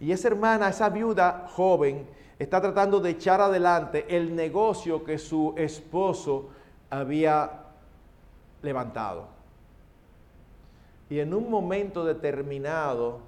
[0.00, 2.06] Y esa hermana, esa viuda joven,
[2.38, 6.50] está tratando de echar adelante el negocio que su esposo
[6.88, 7.64] había
[8.62, 9.37] levantado
[11.10, 13.20] y en un momento determinado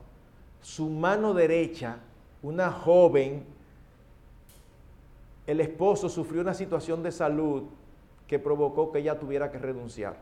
[0.60, 1.96] su mano derecha,
[2.42, 3.44] una joven,
[5.46, 7.64] el esposo sufrió una situación de salud
[8.26, 10.16] que provocó que ella tuviera que renunciar.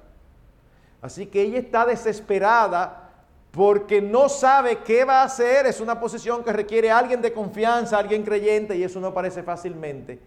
[1.02, 3.10] Así que ella está desesperada
[3.50, 5.66] porque no sabe qué va a hacer.
[5.66, 9.42] Es una posición que requiere a alguien de confianza, alguien creyente, y eso no aparece
[9.42, 10.18] fácilmente.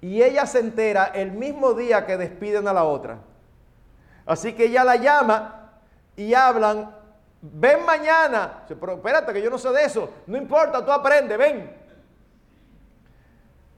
[0.00, 3.18] Y ella se entera el mismo día que despiden a la otra.
[4.26, 5.65] Así que ella la llama
[6.16, 6.94] y hablan,
[7.40, 8.64] ven mañana.
[8.68, 10.10] Pero espérate, que yo no sé de eso.
[10.26, 11.86] No importa, tú aprende, ven.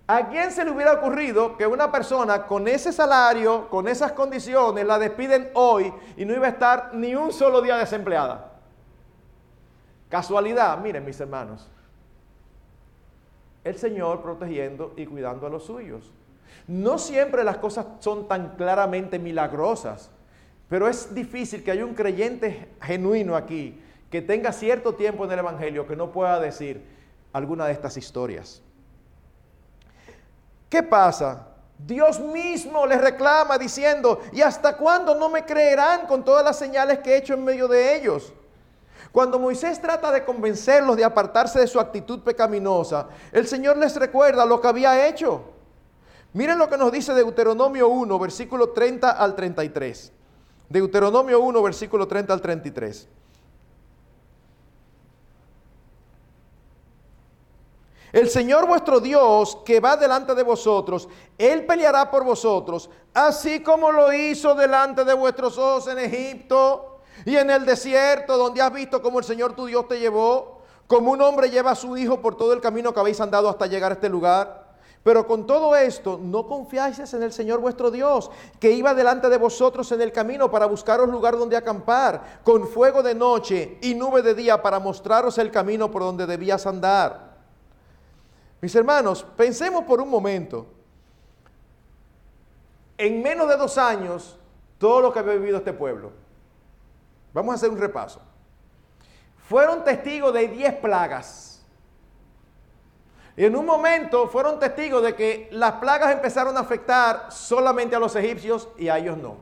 [0.06, 4.86] ¿A quién se le hubiera ocurrido que una persona con ese salario, con esas condiciones,
[4.86, 8.52] la despiden hoy y no iba a estar ni un solo día desempleada?
[10.08, 11.68] Casualidad, miren mis hermanos.
[13.64, 16.10] El Señor protegiendo y cuidando a los suyos.
[16.66, 20.10] No siempre las cosas son tan claramente milagrosas.
[20.68, 25.38] Pero es difícil que haya un creyente genuino aquí que tenga cierto tiempo en el
[25.38, 26.82] Evangelio que no pueda decir
[27.32, 28.62] alguna de estas historias.
[30.68, 31.46] ¿Qué pasa?
[31.78, 36.98] Dios mismo les reclama diciendo, ¿y hasta cuándo no me creerán con todas las señales
[36.98, 38.32] que he hecho en medio de ellos?
[39.12, 44.44] Cuando Moisés trata de convencerlos de apartarse de su actitud pecaminosa, el Señor les recuerda
[44.44, 45.44] lo que había hecho.
[46.34, 50.12] Miren lo que nos dice Deuteronomio 1, versículo 30 al 33.
[50.68, 53.08] Deuteronomio 1, versículo 30 al 33.
[58.12, 63.92] El Señor vuestro Dios que va delante de vosotros, Él peleará por vosotros, así como
[63.92, 69.02] lo hizo delante de vuestros ojos en Egipto y en el desierto, donde has visto
[69.02, 72.34] cómo el Señor tu Dios te llevó, como un hombre lleva a su hijo por
[72.34, 74.57] todo el camino que habéis andado hasta llegar a este lugar.
[75.08, 79.38] Pero con todo esto, no confiáis en el Señor vuestro Dios, que iba delante de
[79.38, 84.20] vosotros en el camino para buscaros lugar donde acampar, con fuego de noche y nube
[84.20, 87.38] de día para mostraros el camino por donde debías andar.
[88.60, 90.66] Mis hermanos, pensemos por un momento.
[92.98, 94.38] En menos de dos años,
[94.76, 96.12] todo lo que había vivido este pueblo.
[97.32, 98.20] Vamos a hacer un repaso.
[99.48, 101.57] Fueron testigos de 10 plagas.
[103.38, 108.00] Y en un momento fueron testigos de que las plagas empezaron a afectar solamente a
[108.00, 109.36] los egipcios y a ellos no.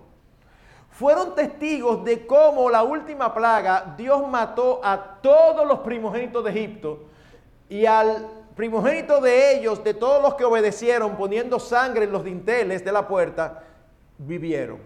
[0.91, 7.05] Fueron testigos de cómo la última plaga Dios mató a todos los primogénitos de Egipto
[7.71, 12.85] y al primogénito de ellos, de todos los que obedecieron poniendo sangre en los dinteles
[12.85, 13.63] de la puerta,
[14.19, 14.79] vivieron.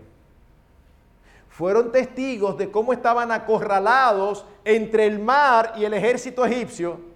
[1.49, 7.10] Fueron testigos de cómo estaban acorralados entre el mar y el ejército egipcio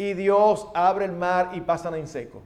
[0.00, 2.40] y Dios abre el mar y pasan en seco.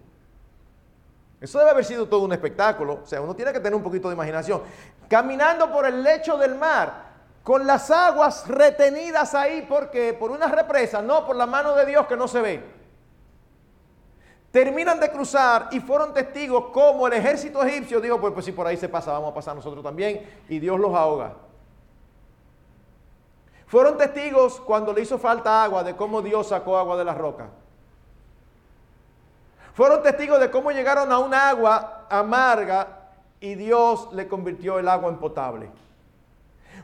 [1.41, 3.03] Eso debe haber sido todo un espectáculo.
[3.05, 4.61] O sea, uno tiene que tener un poquito de imaginación.
[5.09, 7.13] Caminando por el lecho del mar,
[7.45, 12.09] con las aguas retenidas ahí, porque por una represa, no por la mano de Dios
[12.09, 12.65] que no se ve.
[14.51, 18.67] Terminan de cruzar y fueron testigos como el ejército egipcio dijo, pues, pues si por
[18.67, 21.35] ahí se pasa, vamos a pasar nosotros también, y Dios los ahoga.
[23.75, 27.49] Fueron testigos cuando le hizo falta agua de cómo Dios sacó agua de la roca.
[29.73, 33.11] Fueron testigos de cómo llegaron a un agua amarga
[33.41, 35.71] y Dios le convirtió el agua en potable.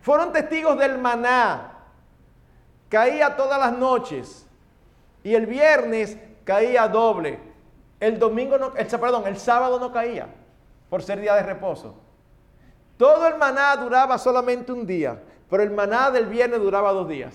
[0.02, 1.74] Fueron testigos del maná.
[2.88, 4.48] Caía todas las noches
[5.22, 7.38] y el viernes caía doble.
[8.00, 10.26] El domingo no, el, el sábado no caía
[10.88, 11.94] por ser día de reposo.
[12.96, 17.34] Todo el maná duraba solamente un día, pero el maná del viernes duraba dos días.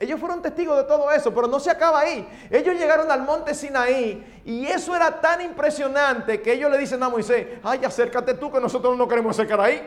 [0.00, 2.26] Ellos fueron testigos de todo eso, pero no se acaba ahí.
[2.50, 7.10] Ellos llegaron al monte Sinaí y eso era tan impresionante que ellos le dicen a
[7.10, 9.86] Moisés, ay, acércate tú que nosotros no queremos acercar ahí,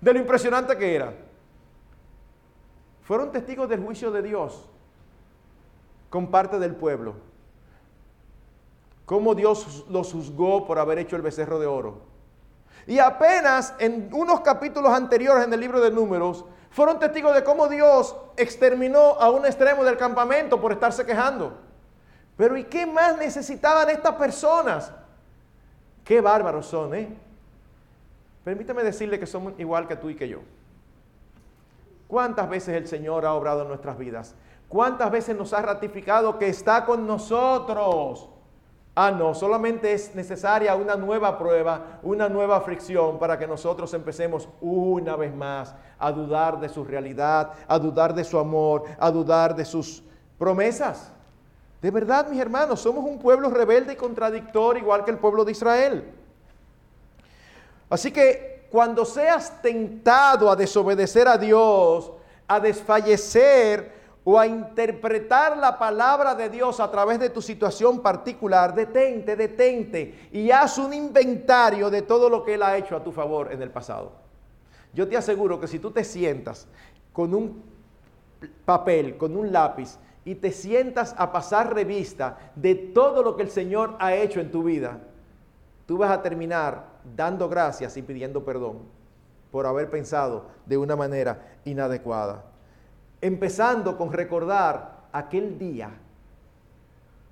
[0.00, 1.14] de lo impresionante que era.
[3.04, 4.68] Fueron testigos del juicio de Dios
[6.10, 7.14] con parte del pueblo
[9.06, 12.13] cómo Dios los juzgó por haber hecho el becerro de oro.
[12.86, 17.68] Y apenas en unos capítulos anteriores en el libro de números, fueron testigos de cómo
[17.68, 21.56] Dios exterminó a un extremo del campamento por estarse quejando.
[22.36, 24.92] Pero ¿y qué más necesitaban estas personas?
[26.04, 27.08] Qué bárbaros son, ¿eh?
[28.44, 30.40] Permítame decirle que somos igual que tú y que yo.
[32.08, 34.34] ¿Cuántas veces el Señor ha obrado en nuestras vidas?
[34.68, 38.28] ¿Cuántas veces nos ha ratificado que está con nosotros?
[38.96, 44.48] Ah, no, solamente es necesaria una nueva prueba, una nueva fricción para que nosotros empecemos
[44.60, 49.56] una vez más a dudar de su realidad, a dudar de su amor, a dudar
[49.56, 50.04] de sus
[50.38, 51.10] promesas.
[51.82, 55.52] De verdad, mis hermanos, somos un pueblo rebelde y contradictor igual que el pueblo de
[55.52, 56.14] Israel.
[57.90, 62.12] Así que cuando seas tentado a desobedecer a Dios,
[62.46, 68.74] a desfallecer, o a interpretar la palabra de Dios a través de tu situación particular,
[68.74, 73.12] detente, detente y haz un inventario de todo lo que Él ha hecho a tu
[73.12, 74.12] favor en el pasado.
[74.94, 76.66] Yo te aseguro que si tú te sientas
[77.12, 77.62] con un
[78.64, 83.50] papel, con un lápiz, y te sientas a pasar revista de todo lo que el
[83.50, 85.00] Señor ha hecho en tu vida,
[85.84, 88.78] tú vas a terminar dando gracias y pidiendo perdón
[89.50, 92.53] por haber pensado de una manera inadecuada
[93.24, 95.88] empezando con recordar aquel día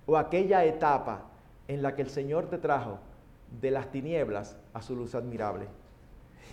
[0.07, 1.25] o aquella etapa
[1.69, 2.99] en la que el Señor te trajo
[3.61, 5.67] de las tinieblas a su luz admirable.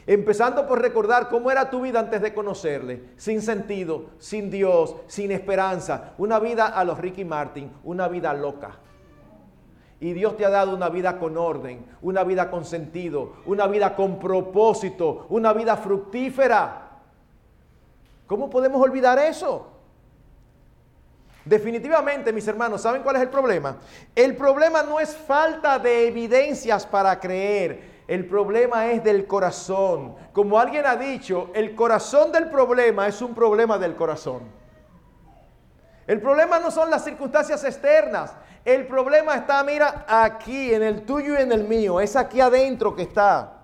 [0.05, 5.31] Empezando por recordar cómo era tu vida antes de conocerle, sin sentido, sin Dios, sin
[5.31, 8.71] esperanza, una vida a los Ricky Martin, una vida loca.
[10.01, 13.95] Y Dios te ha dado una vida con orden, una vida con sentido, una vida
[13.95, 16.88] con propósito, una vida fructífera.
[18.29, 19.65] ¿Cómo podemos olvidar eso?
[21.43, 23.77] Definitivamente, mis hermanos, ¿saben cuál es el problema?
[24.13, 28.03] El problema no es falta de evidencias para creer.
[28.07, 30.15] El problema es del corazón.
[30.31, 34.43] Como alguien ha dicho, el corazón del problema es un problema del corazón.
[36.05, 38.35] El problema no son las circunstancias externas.
[38.63, 41.99] El problema está, mira, aquí, en el tuyo y en el mío.
[41.99, 43.58] Es aquí adentro que está.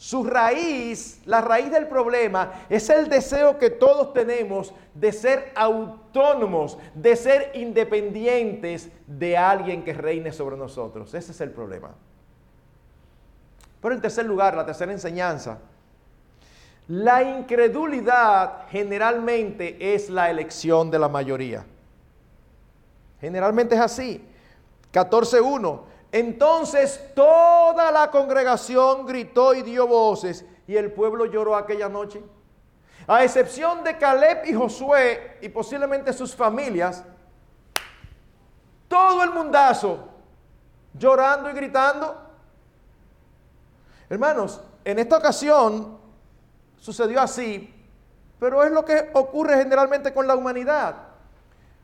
[0.00, 6.78] Su raíz, la raíz del problema, es el deseo que todos tenemos de ser autónomos,
[6.94, 11.12] de ser independientes de alguien que reine sobre nosotros.
[11.12, 11.90] Ese es el problema.
[13.82, 15.58] Pero en tercer lugar, la tercera enseñanza,
[16.88, 21.66] la incredulidad generalmente es la elección de la mayoría.
[23.20, 24.24] Generalmente es así.
[24.94, 25.89] 14.1.
[26.12, 32.22] Entonces toda la congregación gritó y dio voces y el pueblo lloró aquella noche.
[33.06, 37.04] A excepción de Caleb y Josué y posiblemente sus familias,
[38.88, 40.08] todo el mundazo
[40.94, 42.16] llorando y gritando.
[44.08, 45.98] Hermanos, en esta ocasión
[46.76, 47.72] sucedió así,
[48.38, 50.96] pero es lo que ocurre generalmente con la humanidad.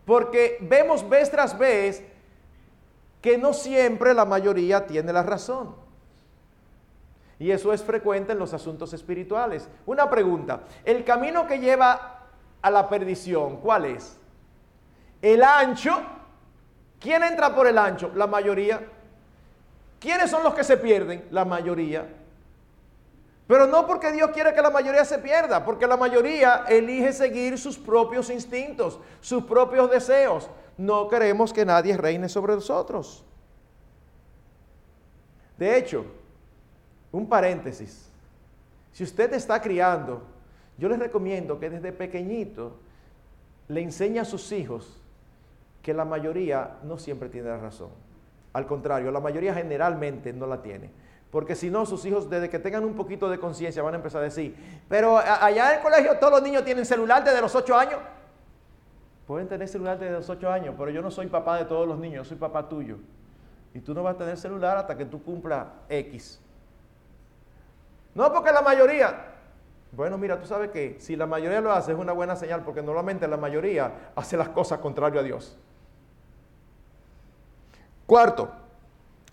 [0.04, 2.02] Porque vemos vez tras vez
[3.20, 5.74] que no siempre la mayoría tiene la razón.
[7.38, 9.68] Y eso es frecuente en los asuntos espirituales.
[9.84, 12.22] Una pregunta, el camino que lleva
[12.62, 14.18] a la perdición, ¿cuál es?
[15.20, 16.00] El ancho.
[16.98, 18.10] ¿Quién entra por el ancho?
[18.14, 18.80] La mayoría.
[20.00, 21.26] ¿Quiénes son los que se pierden?
[21.30, 22.06] La mayoría.
[23.46, 27.58] Pero no porque Dios quiere que la mayoría se pierda, porque la mayoría elige seguir
[27.58, 30.50] sus propios instintos, sus propios deseos.
[30.76, 33.24] No queremos que nadie reine sobre nosotros.
[35.58, 36.04] De hecho,
[37.12, 38.10] un paréntesis,
[38.92, 40.22] si usted está criando,
[40.76, 42.76] yo les recomiendo que desde pequeñito
[43.68, 45.00] le enseñe a sus hijos
[45.82, 47.88] que la mayoría no siempre tiene la razón.
[48.52, 50.90] Al contrario, la mayoría generalmente no la tiene.
[51.30, 54.20] Porque si no, sus hijos, desde que tengan un poquito de conciencia, van a empezar
[54.20, 54.56] a decir,
[54.88, 58.00] pero allá en el colegio todos los niños tienen celular desde los 8 años.
[59.26, 61.98] Pueden tener celular desde los 8 años, pero yo no soy papá de todos los
[61.98, 62.98] niños, yo soy papá tuyo.
[63.74, 66.40] Y tú no vas a tener celular hasta que tú cumpla X.
[68.14, 69.32] No porque la mayoría.
[69.92, 72.82] Bueno, mira, tú sabes que si la mayoría lo hace es una buena señal, porque
[72.82, 75.58] normalmente la mayoría hace las cosas contrario a Dios.
[78.06, 78.50] Cuarto,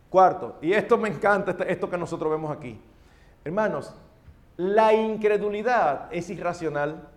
[0.10, 2.80] Cuarto, y esto me encanta, esto que nosotros vemos aquí.
[3.44, 3.96] Hermanos,
[4.58, 7.08] la incredulidad es irracional.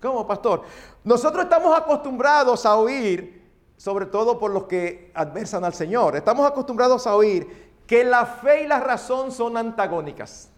[0.00, 0.62] ¿Cómo, pastor?
[1.04, 3.42] Nosotros estamos acostumbrados a oír,
[3.76, 8.64] sobre todo por los que adversan al Señor, estamos acostumbrados a oír que la fe
[8.64, 10.48] y la razón son antagónicas.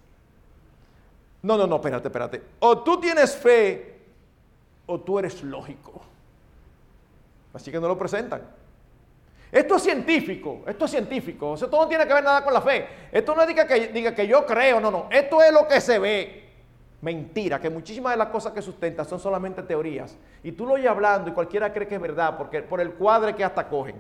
[1.43, 2.43] No, no, no, espérate, espérate.
[2.61, 4.01] O tú tienes fe
[4.87, 6.01] o tú eres lógico.
[7.53, 8.43] Así que no lo presentan.
[9.51, 11.55] Esto es científico, esto es científico.
[11.55, 12.89] Esto no tiene que ver nada con la fe.
[13.11, 15.09] Esto no diga que, diga que yo creo, no, no.
[15.11, 16.42] Esto es lo que se ve.
[17.03, 20.17] Mentira, que muchísimas de las cosas que sustenta son solamente teorías.
[20.45, 23.35] Y tú lo oyes hablando y cualquiera cree que es verdad porque, por el cuadre
[23.35, 23.97] que hasta cogen.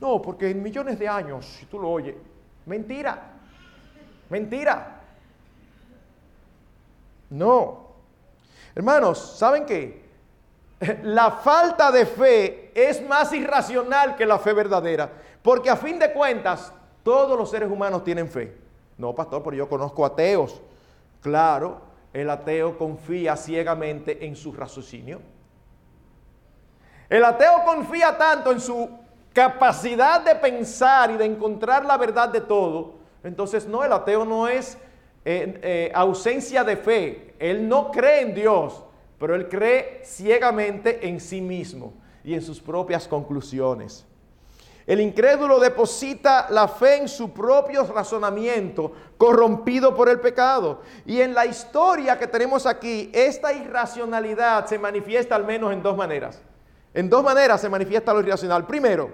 [0.00, 2.14] No, porque en millones de años, si tú lo oyes,
[2.64, 3.32] mentira.
[4.30, 5.00] Mentira.
[7.30, 7.88] No.
[8.72, 10.08] Hermanos, ¿saben qué?
[11.02, 15.10] la falta de fe es más irracional que la fe verdadera,
[15.42, 16.72] porque a fin de cuentas
[17.02, 18.56] todos los seres humanos tienen fe.
[18.96, 20.60] No, pastor, pero yo conozco ateos.
[21.20, 25.20] Claro, el ateo confía ciegamente en su raciocinio.
[27.08, 28.88] El ateo confía tanto en su
[29.32, 32.94] capacidad de pensar y de encontrar la verdad de todo.
[33.22, 34.76] Entonces, no, el ateo no es
[35.24, 37.34] eh, eh, ausencia de fe.
[37.38, 38.84] Él no cree en Dios
[39.18, 41.92] pero él cree ciegamente en sí mismo
[42.22, 44.06] y en sus propias conclusiones.
[44.88, 50.80] El incrédulo deposita la fe en su propio razonamiento, corrompido por el pecado.
[51.04, 55.94] Y en la historia que tenemos aquí, esta irracionalidad se manifiesta al menos en dos
[55.94, 56.40] maneras.
[56.94, 58.66] En dos maneras se manifiesta lo irracional.
[58.66, 59.10] Primero,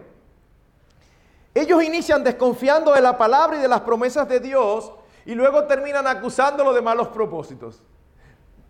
[1.53, 4.93] ellos inician desconfiando de la palabra y de las promesas de Dios
[5.27, 7.83] y luego terminan acusándolo de malos propósitos.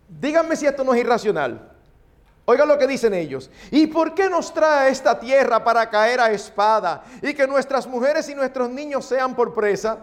[0.09, 1.74] Díganme si esto no es irracional.
[2.45, 3.49] Oigan lo que dicen ellos.
[3.71, 8.29] ¿Y por qué nos trae esta tierra para caer a espada y que nuestras mujeres
[8.29, 9.97] y nuestros niños sean por presa?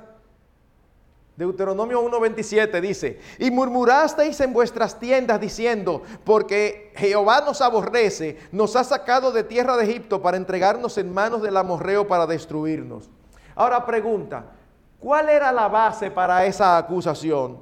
[1.37, 8.85] Deuteronomio 1.27 dice, y murmurasteis en vuestras tiendas diciendo, porque Jehová nos aborrece, nos ha
[8.85, 13.09] sacado de tierra de Egipto para entregarnos en manos del amorreo para destruirnos.
[13.55, 14.45] Ahora pregunta,
[14.99, 17.61] ¿cuál era la base para esa acusación?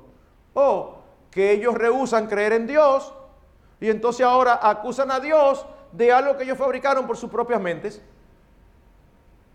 [0.52, 0.98] Oh,
[1.30, 3.12] que ellos rehusan creer en Dios
[3.80, 8.00] y entonces ahora acusan a Dios de algo que ellos fabricaron por sus propias mentes.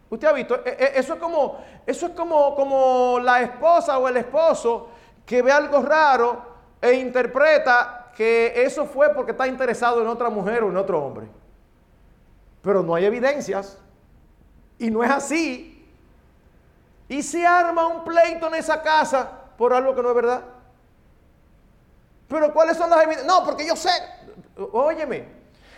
[0.09, 4.07] Usted ha visto, e, e, eso es como, eso es como, como la esposa o
[4.07, 4.89] el esposo
[5.25, 6.41] que ve algo raro
[6.81, 11.27] e interpreta que eso fue porque está interesado en otra mujer o en otro hombre.
[12.61, 13.77] Pero no hay evidencias.
[14.79, 15.85] Y no es así.
[17.07, 20.41] Y se arma un pleito en esa casa por algo que no es verdad.
[22.27, 23.27] Pero ¿cuáles son las evidencias?
[23.27, 23.91] No, porque yo sé.
[24.71, 25.27] Óyeme,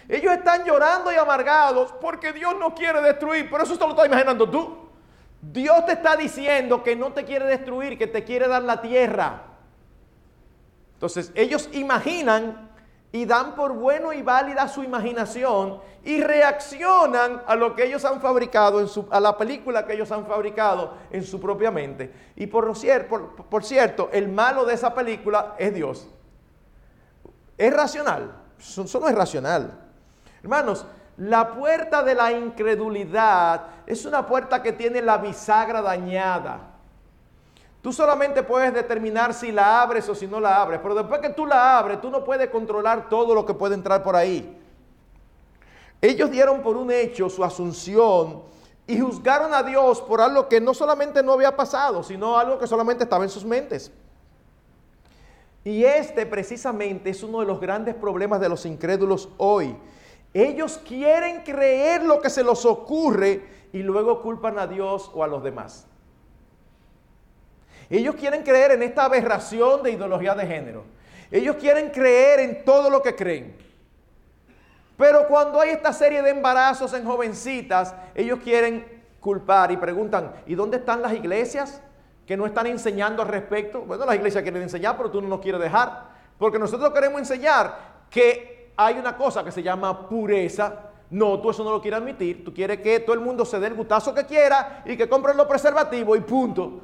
[0.08, 3.50] ellos están llorando y amargados porque Dios no quiere destruir.
[3.50, 4.88] Pero eso te lo estás imaginando tú.
[5.41, 9.43] Dios te está diciendo que no te quiere destruir, que te quiere dar la tierra.
[10.93, 12.70] Entonces, ellos imaginan
[13.12, 18.20] y dan por bueno y válida su imaginación y reaccionan a lo que ellos han
[18.20, 22.12] fabricado, en su, a la película que ellos han fabricado en su propia mente.
[22.36, 22.74] Y por,
[23.08, 26.08] por, por cierto, el malo de esa película es Dios.
[27.58, 28.32] ¿Es racional?
[28.60, 29.72] Eso no es racional.
[30.41, 30.86] Hermanos,
[31.18, 36.60] la puerta de la incredulidad es una puerta que tiene la bisagra dañada.
[37.82, 41.30] Tú solamente puedes determinar si la abres o si no la abres, pero después que
[41.30, 44.58] tú la abres, tú no puedes controlar todo lo que puede entrar por ahí.
[46.01, 48.43] Ellos dieron por un hecho su asunción
[48.86, 52.68] y juzgaron a Dios por algo que no solamente no había pasado, sino algo que
[52.68, 53.91] solamente estaba en sus mentes.
[55.64, 59.76] Y este precisamente es uno de los grandes problemas de los incrédulos hoy.
[60.34, 63.43] Ellos quieren creer lo que se les ocurre
[63.74, 65.88] y luego culpan a Dios o a los demás.
[67.89, 70.84] Ellos quieren creer en esta aberración de ideología de género.
[71.32, 73.55] Ellos quieren creer en todo lo que creen.
[74.97, 80.55] Pero cuando hay esta serie de embarazos en jovencitas, ellos quieren culpar y preguntan, ¿y
[80.55, 81.82] dónde están las iglesias
[82.28, 83.82] que no están enseñando al respecto?
[83.82, 86.09] Bueno, las iglesias quieren enseñar, pero tú no nos quieres dejar.
[86.38, 90.73] Porque nosotros queremos enseñar que hay una cosa que se llama pureza.
[91.09, 92.43] No, tú eso no lo quieres admitir.
[92.43, 95.38] Tú quieres que todo el mundo se dé el gustazo que quiera y que compren
[95.38, 96.82] los preservativos y punto.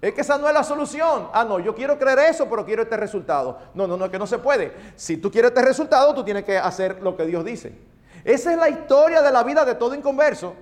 [0.00, 1.28] Es que esa no es la solución.
[1.34, 3.58] Ah, no, yo quiero creer eso, pero quiero este resultado.
[3.74, 4.72] No, no, no, es que no se puede.
[4.96, 7.76] Si tú quieres este resultado, tú tienes que hacer lo que Dios dice.
[8.24, 10.54] Esa es la historia de la vida de todo inconverso.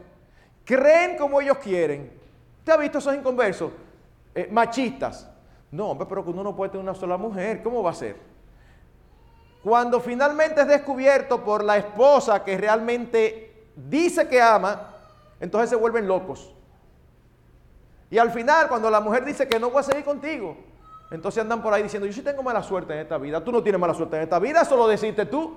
[0.65, 2.13] Creen como ellos quieren.
[2.65, 3.71] ¿Te has visto esos inconversos?
[4.37, 5.27] Eh, machistas.
[5.71, 7.63] No, hombre, pero que uno no puede tener una sola mujer.
[7.63, 8.17] ¿Cómo va a ser?
[9.65, 14.91] Cuando finalmente es descubierto por la esposa que realmente dice que ama,
[15.41, 16.55] entonces se vuelven locos.
[18.11, 20.55] Y al final, cuando la mujer dice que no voy a seguir contigo,
[21.11, 23.63] entonces andan por ahí diciendo, yo sí tengo mala suerte en esta vida, tú no
[23.63, 25.57] tienes mala suerte en esta vida, eso lo deciste tú.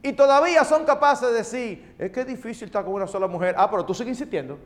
[0.00, 3.56] Y todavía son capaces de decir, es que es difícil estar con una sola mujer.
[3.58, 4.58] Ah, pero tú sigues insistiendo.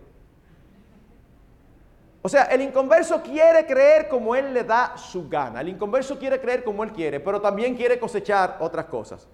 [2.27, 5.61] O sea, el inconverso quiere creer como él le da su gana.
[5.61, 9.29] El inconverso quiere creer como él quiere, pero también quiere cosechar otras cosas.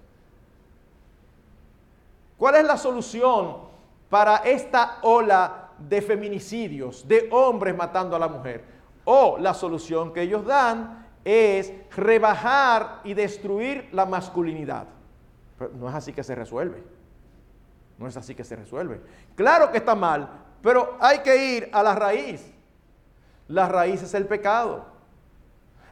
[2.37, 3.57] ¿Cuál es la solución
[4.11, 8.63] para esta ola de feminicidios, de hombres matando a la mujer.
[9.05, 14.85] O la solución que ellos dan es rebajar y destruir la masculinidad.
[15.57, 16.83] Pero no es así que se resuelve.
[17.97, 19.01] No es así que se resuelve.
[19.33, 20.29] Claro que está mal,
[20.61, 22.52] pero hay que ir a la raíz.
[23.47, 24.85] La raíz es el pecado.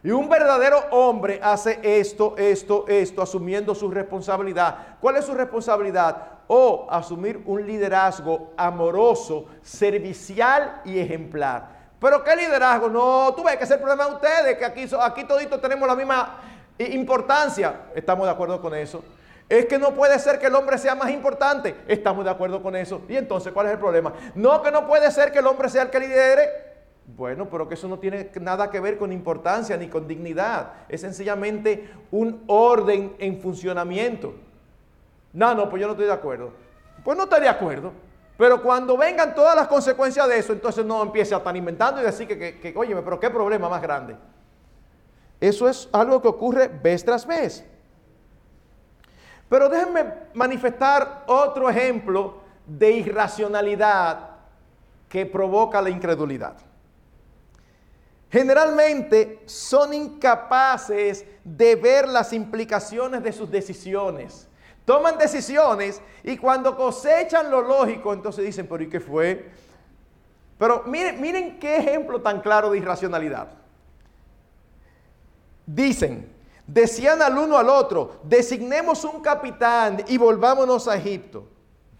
[0.04, 4.98] Y un verdadero hombre hace esto, esto, esto, asumiendo su responsabilidad.
[5.00, 6.18] ¿Cuál es su responsabilidad?
[6.48, 11.82] O asumir un liderazgo amoroso, servicial y ejemplar.
[12.00, 12.90] Pero ¿qué liderazgo?
[12.90, 15.96] No, tú ves que es el problema de ustedes, que aquí, aquí toditos tenemos la
[15.96, 16.40] misma
[16.80, 17.82] importancia.
[17.94, 19.04] Estamos de acuerdo con eso.
[19.48, 21.76] Es que no puede ser que el hombre sea más importante.
[21.88, 23.02] Estamos de acuerdo con eso.
[23.08, 24.14] Y entonces, ¿cuál es el problema?
[24.34, 26.71] No, que no puede ser que el hombre sea el que lidere.
[27.16, 30.74] Bueno, pero que eso no tiene nada que ver con importancia ni con dignidad.
[30.88, 34.34] Es sencillamente un orden en funcionamiento.
[35.34, 36.52] No, no, pues yo no estoy de acuerdo.
[37.04, 37.92] Pues no estoy de acuerdo.
[38.38, 42.06] Pero cuando vengan todas las consecuencias de eso, entonces no empiece a estar inventando y
[42.06, 44.16] decir que, que, que oye, pero qué problema más grande.
[45.40, 47.66] Eso es algo que ocurre vez tras vez.
[49.50, 52.36] Pero déjenme manifestar otro ejemplo
[52.66, 54.30] de irracionalidad
[55.10, 56.71] que provoca la incredulidad
[58.32, 64.48] generalmente son incapaces de ver las implicaciones de sus decisiones.
[64.86, 69.52] Toman decisiones y cuando cosechan lo lógico, entonces dicen, pero ¿y qué fue?
[70.58, 73.50] Pero miren, qué ejemplo tan claro de irracionalidad.
[75.66, 76.32] Dicen,
[76.66, 81.48] decían al uno al otro, designemos un capitán y volvámonos a Egipto.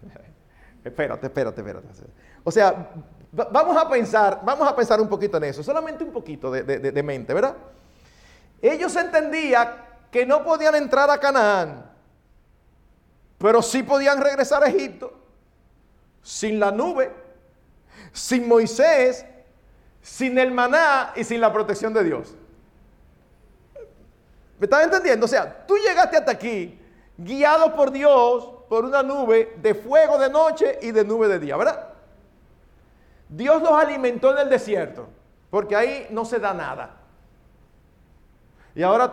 [0.84, 1.88] espérate, espérate, espérate.
[2.44, 2.90] O sea,
[3.34, 7.32] Vamos a pensar, vamos a pensar un poquito en eso, solamente un poquito de, mente,
[7.32, 7.56] ¿verdad?
[8.60, 9.74] Ellos entendían
[10.10, 11.90] que no podían entrar a Canaán,
[13.38, 15.14] pero sí podían regresar a Egipto
[16.22, 17.10] sin la nube,
[18.12, 19.24] sin Moisés,
[20.02, 22.34] sin el maná y sin la protección de Dios.
[24.58, 25.24] ¿Me estás entendiendo?
[25.24, 26.78] O sea, tú llegaste hasta aquí
[27.16, 31.56] guiado por Dios por una nube de fuego de noche y de nube de día,
[31.56, 31.91] ¿verdad?
[33.34, 35.08] Dios los alimentó en el desierto,
[35.50, 36.90] porque ahí no se da nada.
[38.74, 39.10] Y ahora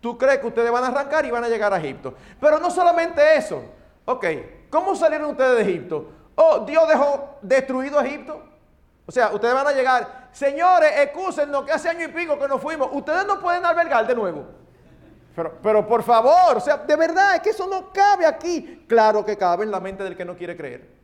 [0.00, 2.14] tú crees que ustedes van a arrancar y van a llegar a Egipto.
[2.40, 3.62] Pero no solamente eso.
[4.04, 4.24] Ok,
[4.70, 6.06] ¿cómo salieron ustedes de Egipto?
[6.36, 8.40] Oh, Dios dejó destruido Egipto.
[9.04, 12.60] O sea, ustedes van a llegar, señores, excúsenos que hace año y pico que nos
[12.60, 12.88] fuimos.
[12.92, 14.44] Ustedes no pueden albergar de nuevo.
[15.34, 18.84] Pero, pero por favor, o sea, de verdad es que eso no cabe aquí.
[18.88, 20.96] Claro que cabe en la mente del que no quiere creer.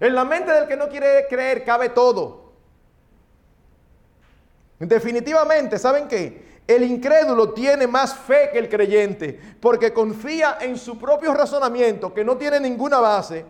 [0.00, 2.52] En la mente del que no quiere creer cabe todo.
[4.78, 6.44] Definitivamente, ¿saben qué?
[6.66, 12.24] El incrédulo tiene más fe que el creyente porque confía en su propio razonamiento que
[12.24, 13.44] no tiene ninguna base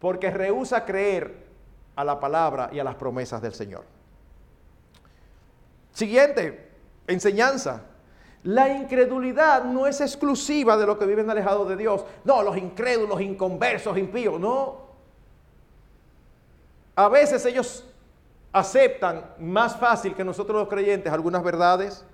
[0.00, 1.46] porque rehúsa creer
[1.94, 3.84] a la palabra y a las promesas del Señor.
[5.92, 6.70] Siguiente,
[7.06, 7.82] enseñanza.
[8.44, 12.04] La incredulidad no es exclusiva de los que viven alejados de Dios.
[12.24, 14.91] No, los incrédulos, inconversos, impíos, no.
[16.94, 17.84] A veces ellos
[18.52, 22.04] aceptan más fácil que nosotros los creyentes algunas verdades.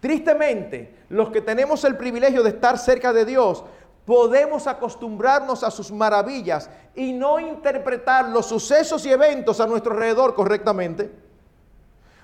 [0.00, 3.64] Tristemente, los que tenemos el privilegio de estar cerca de Dios,
[4.04, 10.34] podemos acostumbrarnos a sus maravillas y no interpretar los sucesos y eventos a nuestro alrededor
[10.34, 11.10] correctamente.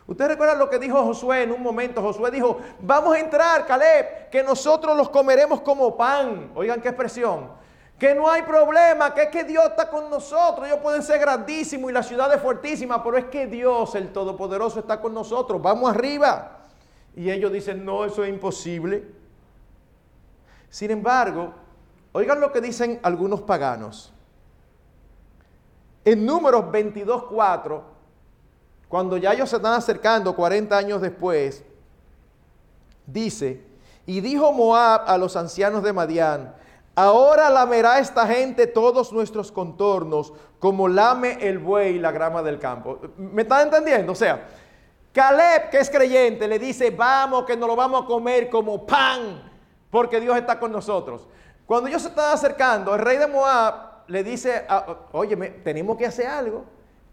[0.06, 2.02] Usted recuerda lo que dijo Josué en un momento.
[2.02, 6.52] Josué dijo, vamos a entrar, Caleb, que nosotros los comeremos como pan.
[6.54, 7.61] Oigan qué expresión.
[8.02, 10.66] Que no hay problema, que es que Dios está con nosotros.
[10.66, 14.80] Ellos pueden ser grandísimos y la ciudad es fuertísima, pero es que Dios, el Todopoderoso,
[14.80, 15.62] está con nosotros.
[15.62, 16.62] Vamos arriba.
[17.14, 19.06] Y ellos dicen, no, eso es imposible.
[20.68, 21.54] Sin embargo,
[22.10, 24.12] oigan lo que dicen algunos paganos.
[26.04, 27.82] En números 22.4
[28.88, 31.62] cuando ya ellos se están acercando 40 años después,
[33.06, 33.64] dice,
[34.06, 36.56] y dijo Moab a los ancianos de Madián,
[36.94, 42.98] ahora lamerá esta gente todos nuestros contornos como lame el buey la grama del campo.
[43.16, 44.12] ¿Me están entendiendo?
[44.12, 44.46] O sea,
[45.12, 49.42] Caleb, que es creyente, le dice, vamos, que nos lo vamos a comer como pan,
[49.90, 51.28] porque Dios está con nosotros.
[51.66, 54.66] Cuando ellos se están acercando, el rey de Moab le dice,
[55.12, 56.64] oye, tenemos que hacer algo.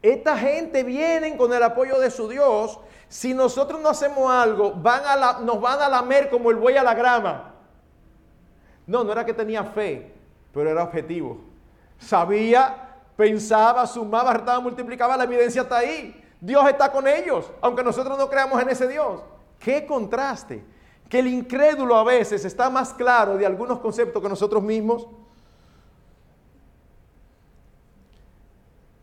[0.01, 2.79] Esta gente viene con el apoyo de su Dios.
[3.09, 6.83] Si nosotros no hacemos algo, van a nos van a lamer como el buey a
[6.83, 7.48] la grama.
[8.89, 10.11] No, no era que tenía fe,
[10.51, 11.37] pero era objetivo.
[11.99, 16.25] Sabía, pensaba, sumaba, multiplicaba, la evidencia está ahí.
[16.41, 19.21] Dios está con ellos, aunque nosotros no creamos en ese Dios.
[19.59, 20.65] Qué contraste.
[21.07, 25.05] Que el incrédulo a veces está más claro de algunos conceptos que nosotros mismos.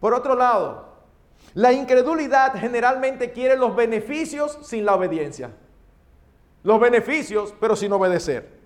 [0.00, 0.96] Por otro lado,
[1.54, 5.52] la incredulidad generalmente quiere los beneficios sin la obediencia.
[6.64, 8.65] Los beneficios, pero sin obedecer.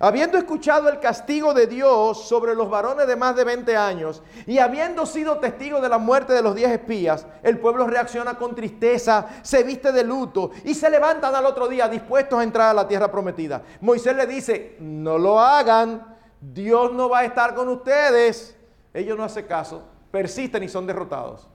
[0.00, 4.58] Habiendo escuchado el castigo de Dios sobre los varones de más de 20 años y
[4.58, 9.26] habiendo sido testigo de la muerte de los 10 espías, el pueblo reacciona con tristeza,
[9.42, 12.88] se viste de luto y se levantan al otro día dispuestos a entrar a la
[12.88, 13.62] tierra prometida.
[13.80, 18.56] Moisés le dice, no lo hagan, Dios no va a estar con ustedes.
[18.92, 21.48] Ellos no hacen caso, persisten y son derrotados.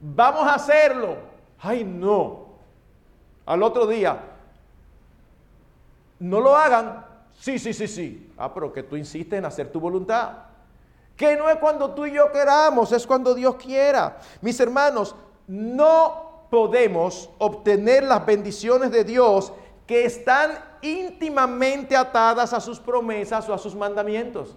[0.00, 1.16] Vamos a hacerlo.
[1.60, 2.46] Ay, no.
[3.46, 4.20] Al otro día,
[6.18, 7.04] no lo hagan.
[7.38, 8.32] Sí, sí, sí, sí.
[8.36, 10.32] Ah, pero que tú insistes en hacer tu voluntad.
[11.16, 14.18] Que no es cuando tú y yo queramos, es cuando Dios quiera.
[14.40, 15.14] Mis hermanos,
[15.46, 19.52] no podemos obtener las bendiciones de Dios
[19.86, 20.52] que están
[20.82, 24.56] íntimamente atadas a sus promesas o a sus mandamientos.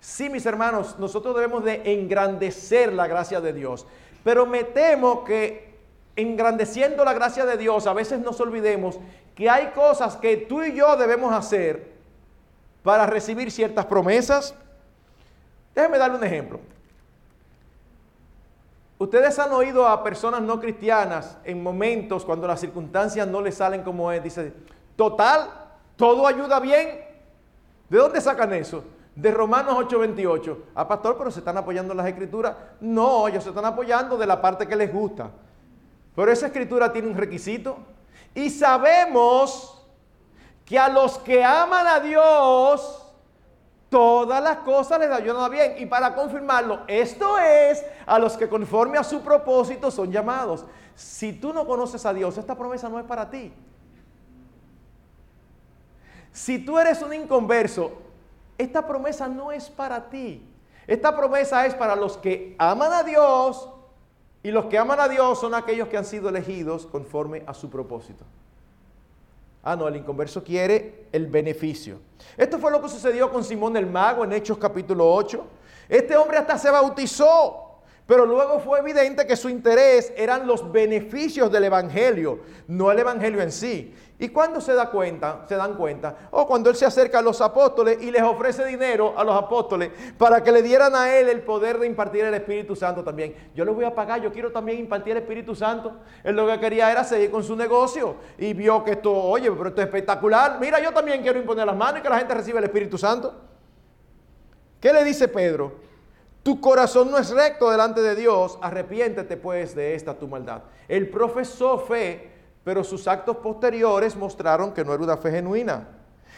[0.00, 3.86] Sí, mis hermanos, nosotros debemos de engrandecer la gracia de Dios.
[4.22, 5.63] Pero me temo que
[6.16, 8.98] engrandeciendo la gracia de Dios, a veces nos olvidemos
[9.34, 11.92] que hay cosas que tú y yo debemos hacer
[12.82, 14.54] para recibir ciertas promesas.
[15.74, 16.60] Déjenme darle un ejemplo.
[18.98, 23.82] Ustedes han oído a personas no cristianas en momentos cuando las circunstancias no les salen
[23.82, 24.22] como es.
[24.22, 24.52] Dice,
[24.96, 25.50] total,
[25.96, 27.00] todo ayuda bien.
[27.88, 28.84] ¿De dónde sacan eso?
[29.14, 30.56] de Romanos 8:28.
[30.74, 32.56] Ah, pastor, pero se están apoyando en las escrituras.
[32.80, 35.30] No, ellos se están apoyando de la parte que les gusta.
[36.14, 37.78] Pero esa escritura tiene un requisito.
[38.34, 39.82] Y sabemos
[40.64, 43.02] que a los que aman a Dios,
[43.88, 45.74] todas las cosas les ayudan bien.
[45.78, 50.64] Y para confirmarlo, esto es a los que conforme a su propósito son llamados.
[50.94, 53.52] Si tú no conoces a Dios, esta promesa no es para ti.
[56.32, 57.92] Si tú eres un inconverso,
[58.58, 60.48] esta promesa no es para ti.
[60.86, 63.68] Esta promesa es para los que aman a Dios
[64.44, 67.70] y los que aman a Dios son aquellos que han sido elegidos conforme a su
[67.70, 68.26] propósito.
[69.62, 71.98] Ah, no, el inconverso quiere el beneficio.
[72.36, 75.46] Esto fue lo que sucedió con Simón el Mago en Hechos capítulo 8.
[75.88, 77.63] Este hombre hasta se bautizó.
[78.06, 83.40] Pero luego fue evidente que su interés eran los beneficios del Evangelio, no el Evangelio
[83.40, 83.94] en sí.
[84.18, 85.44] ¿Y cuando se da cuenta?
[85.48, 86.28] Se dan cuenta.
[86.30, 89.90] O cuando él se acerca a los apóstoles y les ofrece dinero a los apóstoles
[90.16, 93.34] para que le dieran a él el poder de impartir el Espíritu Santo también.
[93.54, 95.96] Yo le voy a pagar, yo quiero también impartir el Espíritu Santo.
[96.22, 99.70] Él lo que quería era seguir con su negocio y vio que esto, oye, pero
[99.70, 100.58] esto es espectacular.
[100.60, 103.34] Mira, yo también quiero imponer las manos y que la gente reciba el Espíritu Santo.
[104.78, 105.83] ¿Qué le dice Pedro?
[106.44, 110.62] Tu corazón no es recto delante de Dios, arrepiéntete pues de esta tu maldad.
[110.86, 112.30] Él profesó fe,
[112.62, 115.88] pero sus actos posteriores mostraron que no era una fe genuina.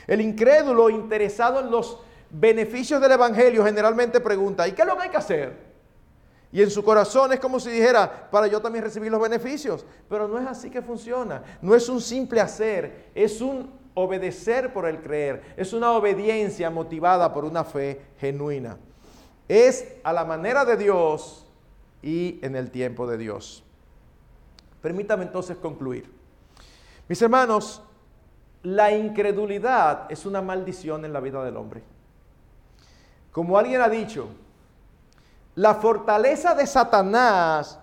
[0.06, 1.98] El incrédulo interesado en los
[2.30, 5.66] beneficios del Evangelio generalmente pregunta, ¿y qué es lo que hay que hacer?
[6.52, 9.84] Y en su corazón es como si dijera, para yo también recibir los beneficios.
[10.08, 11.42] Pero no es así que funciona.
[11.60, 15.42] No es un simple hacer, es un obedecer por el creer.
[15.56, 18.78] Es una obediencia motivada por una fe genuina.
[19.48, 21.46] Es a la manera de Dios
[22.02, 23.62] y en el tiempo de Dios.
[24.82, 26.10] Permítame entonces concluir.
[27.08, 27.82] Mis hermanos,
[28.62, 31.82] la incredulidad es una maldición en la vida del hombre.
[33.30, 34.28] Como alguien ha dicho,
[35.54, 37.78] la fortaleza de Satanás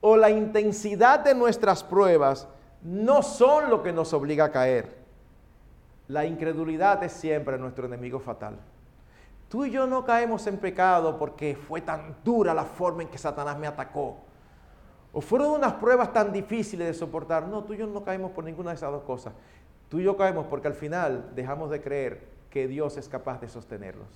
[0.00, 2.46] o la intensidad de nuestras pruebas
[2.82, 4.96] no son lo que nos obliga a caer.
[6.06, 8.58] La incredulidad es siempre nuestro enemigo fatal.
[9.48, 13.18] Tú y yo no caemos en pecado porque fue tan dura la forma en que
[13.18, 14.18] Satanás me atacó.
[15.12, 17.46] O fueron unas pruebas tan difíciles de soportar.
[17.48, 19.32] No, tú y yo no caemos por ninguna de esas dos cosas.
[19.88, 23.48] Tú y yo caemos porque al final dejamos de creer que Dios es capaz de
[23.48, 24.08] sostenerlos.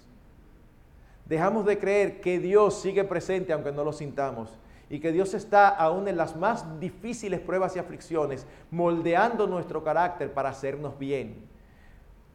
[1.24, 4.58] Dejamos de creer que Dios sigue presente aunque no lo sintamos
[4.90, 10.30] y que Dios está aún en las más difíciles pruebas y aflicciones moldeando nuestro carácter
[10.34, 11.48] para hacernos bien.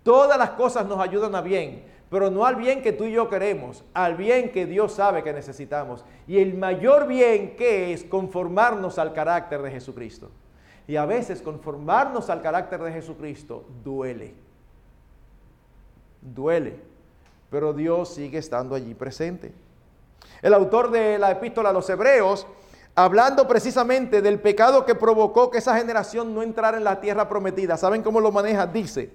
[0.01, 3.29] Todas las cosas nos ayudan a bien, pero no al bien que tú y yo
[3.29, 6.05] queremos, al bien que Dios sabe que necesitamos.
[6.27, 10.29] Y el mayor bien que es conformarnos al carácter de Jesucristo.
[10.87, 14.33] Y a veces conformarnos al carácter de Jesucristo duele.
[16.21, 16.97] Duele
[17.49, 19.53] pero Dios sigue estando allí presente.
[20.41, 22.45] El autor de la epístola a los hebreos,
[22.95, 27.77] hablando precisamente del pecado que provocó que esa generación no entrara en la tierra prometida,
[27.77, 28.67] ¿saben cómo lo maneja?
[28.67, 29.11] Dice,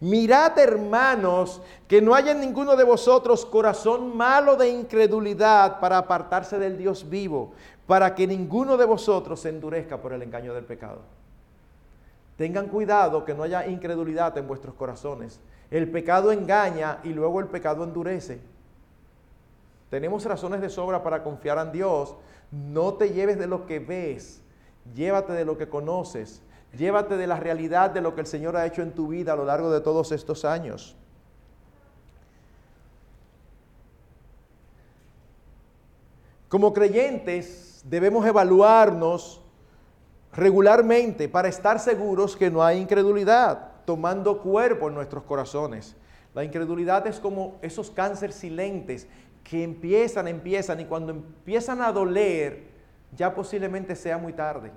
[0.00, 6.58] mirad hermanos, que no haya en ninguno de vosotros corazón malo de incredulidad para apartarse
[6.58, 7.52] del Dios vivo,
[7.86, 11.00] para que ninguno de vosotros se endurezca por el engaño del pecado.
[12.36, 15.40] Tengan cuidado que no haya incredulidad en vuestros corazones
[15.70, 18.40] el pecado engaña y luego el pecado endurece.
[19.90, 22.14] Tenemos razones de sobra para confiar en Dios.
[22.50, 24.40] No te lleves de lo que ves,
[24.94, 26.42] llévate de lo que conoces,
[26.76, 29.36] llévate de la realidad de lo que el Señor ha hecho en tu vida a
[29.36, 30.96] lo largo de todos estos años.
[36.48, 39.42] Como creyentes debemos evaluarnos
[40.32, 45.96] regularmente para estar seguros que no hay incredulidad tomando cuerpo en nuestros corazones.
[46.34, 49.06] La incredulidad es como esos cánceres silentes
[49.42, 52.64] que empiezan, empiezan y cuando empiezan a doler,
[53.16, 54.70] ya posiblemente sea muy tarde.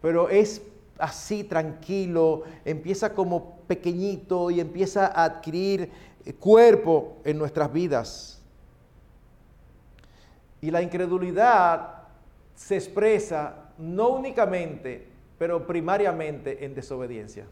[0.00, 0.62] Pero es
[0.98, 5.90] así tranquilo, empieza como pequeñito y empieza a adquirir
[6.24, 8.42] eh, cuerpo en nuestras vidas.
[10.60, 12.02] Y la incredulidad
[12.54, 15.06] se expresa no únicamente,
[15.38, 17.46] pero primariamente en desobediencia.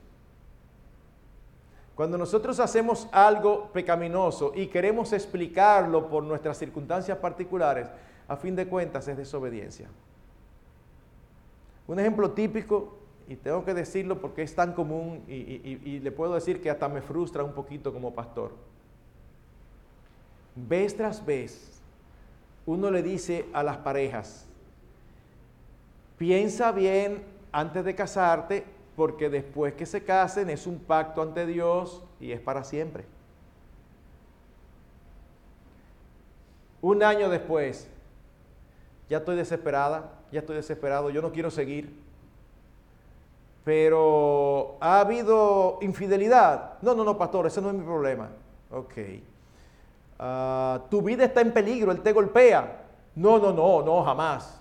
[1.95, 7.89] Cuando nosotros hacemos algo pecaminoso y queremos explicarlo por nuestras circunstancias particulares,
[8.27, 9.89] a fin de cuentas es desobediencia.
[11.87, 16.61] Un ejemplo típico, y tengo que decirlo porque es tan común y, le puedo decir
[16.61, 18.53] que hasta me frustra un poquito como pastor.
[20.55, 21.80] Vez tras vez,
[22.66, 24.47] uno le dice a las parejas,
[26.18, 28.64] piensa bien antes de casarte
[28.95, 33.05] porque después que se casen es un pacto ante Dios y es para siempre.
[36.82, 37.89] Un año después,
[39.09, 41.95] ya estoy desesperada, ya estoy desesperado, yo no quiero seguir.
[43.64, 46.74] Pero ha habido infidelidad.
[46.82, 48.28] No, no, no, pastor, ese no es mi problema.
[48.70, 48.93] Ok.
[50.18, 52.82] Ah, tu vida está en peligro, él te golpea.
[53.14, 54.61] No, no, no, no, jamás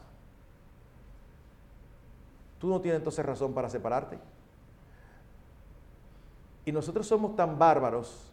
[2.64, 4.18] tú no tienes entonces razón para separarte.
[6.64, 8.32] Y nosotros somos tan bárbaros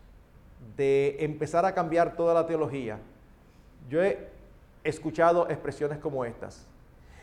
[0.77, 3.01] de empezar a cambiar toda la teología.
[3.89, 4.29] Yo he
[4.85, 6.65] escuchado expresiones como estas.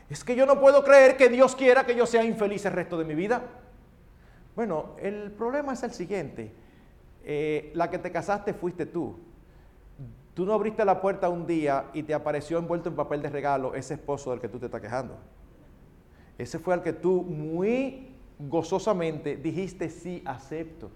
[0.10, 2.98] Es que yo no puedo creer que Dios quiera que yo sea infeliz el resto
[2.98, 3.42] de mi vida.
[4.56, 6.54] Bueno, el problema es el siguiente.
[7.24, 9.20] Eh, la que te casaste fuiste tú.
[10.34, 13.76] Tú no abriste la puerta un día y te apareció envuelto en papel de regalo
[13.76, 15.18] ese esposo del que tú te estás quejando.
[16.38, 20.92] Ese fue al que tú muy gozosamente dijiste sí, acepto.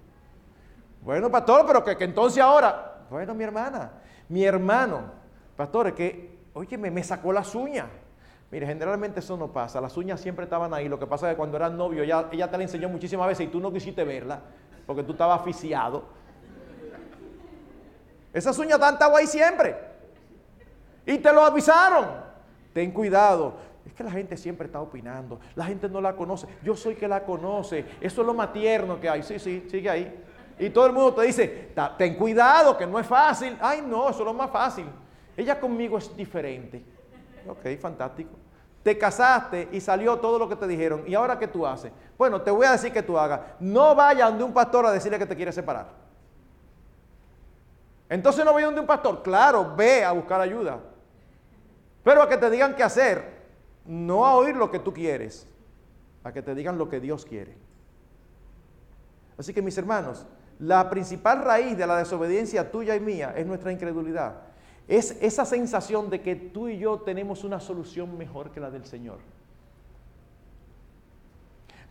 [1.01, 3.91] Bueno, pastor, pero que, entonces ahora, bueno, mi hermana,
[4.29, 5.11] mi hermano,
[5.57, 7.87] pastor, es que, oye, me, sacó las uñas.
[8.51, 11.37] Mire, generalmente eso no pasa, las uñas siempre estaban ahí, lo que pasa es que
[11.37, 14.41] cuando eran novio, ella, ella te la enseñó muchísimas veces y tú no quisiste verla,
[14.85, 16.03] porque tú estabas aficiado.
[18.33, 19.75] Esas uñas están ahí siempre.
[21.05, 22.05] Y te lo avisaron.
[22.73, 26.75] Ten cuidado, es que la gente siempre está opinando, la gente no la conoce, yo
[26.75, 30.23] soy que la conoce, eso es lo más tierno que hay, sí, sí, sigue ahí.
[30.59, 33.57] Y todo el mundo te dice, ten cuidado, que no es fácil.
[33.59, 34.85] Ay, no, eso es lo más fácil.
[35.35, 36.83] Ella conmigo es diferente.
[37.47, 38.31] Ok, fantástico.
[38.83, 41.03] Te casaste y salió todo lo que te dijeron.
[41.05, 41.91] ¿Y ahora qué tú haces?
[42.17, 43.41] Bueno, te voy a decir que tú hagas.
[43.59, 45.87] No vaya donde un pastor a decirle que te quiere separar.
[48.09, 49.21] Entonces no vaya donde un pastor.
[49.21, 50.79] Claro, ve a buscar ayuda.
[52.03, 53.41] Pero a que te digan qué hacer.
[53.85, 55.47] No a oír lo que tú quieres.
[56.23, 57.55] A que te digan lo que Dios quiere.
[59.37, 60.25] Así que mis hermanos,
[60.59, 64.50] la principal raíz de la desobediencia tuya y mía es nuestra incredulidad.
[64.87, 68.85] Es esa sensación de que tú y yo tenemos una solución mejor que la del
[68.85, 69.19] Señor.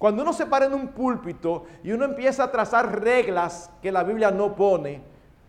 [0.00, 4.02] Cuando uno se para en un púlpito y uno empieza a trazar reglas que la
[4.02, 5.02] Biblia no pone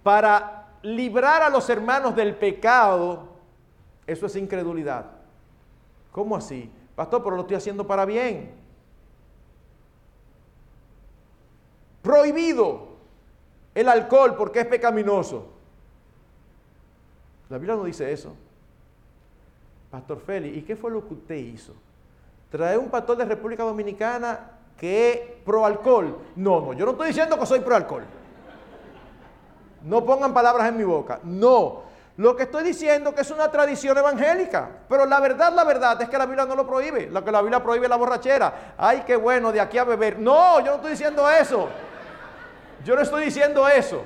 [0.03, 3.29] para librar a los hermanos del pecado,
[4.05, 5.05] eso es incredulidad.
[6.11, 6.69] ¿Cómo así?
[6.95, 8.53] Pastor, pero lo estoy haciendo para bien.
[12.01, 12.89] Prohibido
[13.73, 15.60] el alcohol porque es pecaminoso.
[17.51, 18.33] La Biblia no dice eso.
[19.91, 21.73] Pastor Félix, ¿y qué fue lo que usted hizo?
[22.49, 26.17] ¿Trae un pastor de República Dominicana que es pro alcohol?
[26.37, 28.05] No, no, yo no estoy diciendo que soy pro alcohol.
[29.83, 31.19] No pongan palabras en mi boca.
[31.23, 31.83] No.
[32.15, 34.69] Lo que estoy diciendo es que es una tradición evangélica.
[34.87, 37.07] Pero la verdad, la verdad es que la Biblia no lo prohíbe.
[37.07, 38.75] Lo que la Biblia prohíbe es la borrachera.
[38.77, 40.19] Ay, qué bueno, de aquí a beber.
[40.19, 41.67] No, yo no estoy diciendo eso.
[42.85, 44.05] Yo no estoy diciendo eso.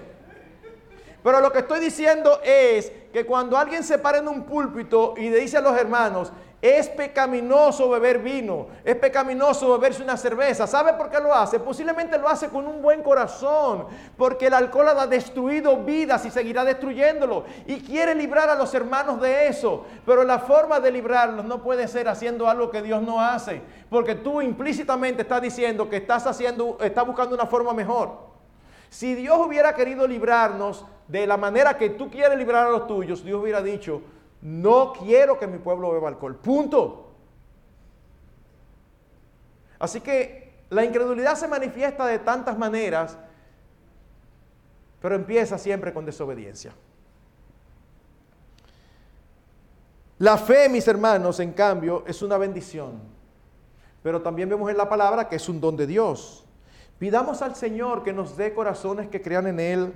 [1.26, 5.32] Pero lo que estoy diciendo es que cuando alguien se para en un púlpito y
[5.32, 10.68] le dice a los hermanos, es pecaminoso beber vino, es pecaminoso beberse una cerveza.
[10.68, 11.60] ¿Sabe por qué lo hace?
[11.60, 16.64] Posiblemente lo hace con un buen corazón, porque el alcohol ha destruido vidas y seguirá
[16.64, 17.46] destruyéndolo.
[17.66, 19.84] Y quiere librar a los hermanos de eso.
[20.06, 24.14] Pero la forma de librarlos no puede ser haciendo algo que Dios no hace, porque
[24.14, 28.35] tú implícitamente estás diciendo que estás haciendo, estás buscando una forma mejor.
[28.90, 33.24] Si Dios hubiera querido librarnos de la manera que tú quieres librar a los tuyos,
[33.24, 34.02] Dios hubiera dicho,
[34.42, 36.36] no quiero que mi pueblo beba alcohol.
[36.36, 37.12] Punto.
[39.80, 43.18] Así que la incredulidad se manifiesta de tantas maneras,
[45.02, 46.74] pero empieza siempre con desobediencia.
[50.18, 53.02] La fe, mis hermanos, en cambio, es una bendición.
[54.02, 56.45] Pero también vemos en la palabra que es un don de Dios.
[57.00, 59.94] Pidamos al Señor que nos dé corazones que crean en Él,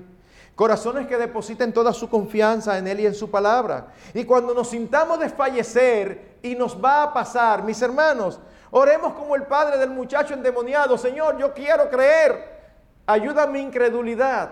[0.55, 3.93] corazones que depositen toda su confianza en Él y en su palabra.
[4.13, 8.39] Y cuando nos sintamos desfallecer y nos va a pasar, mis hermanos,
[8.71, 12.59] oremos como el padre del muchacho endemoniado, Señor, yo quiero creer,
[13.05, 14.49] ayuda mi incredulidad,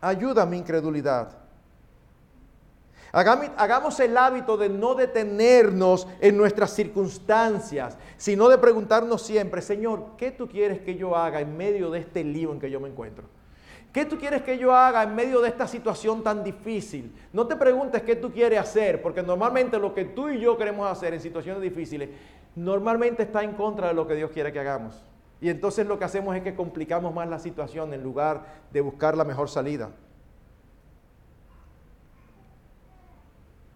[0.00, 1.43] ayuda mi incredulidad.
[3.14, 10.32] Hagamos el hábito de no detenernos en nuestras circunstancias, sino de preguntarnos siempre, Señor, ¿qué
[10.32, 13.24] tú quieres que yo haga en medio de este lío en que yo me encuentro?
[13.92, 17.14] ¿Qué tú quieres que yo haga en medio de esta situación tan difícil?
[17.32, 20.90] No te preguntes qué tú quieres hacer, porque normalmente lo que tú y yo queremos
[20.90, 22.08] hacer en situaciones difíciles,
[22.56, 25.04] normalmente está en contra de lo que Dios quiere que hagamos.
[25.40, 29.16] Y entonces lo que hacemos es que complicamos más la situación en lugar de buscar
[29.16, 29.90] la mejor salida.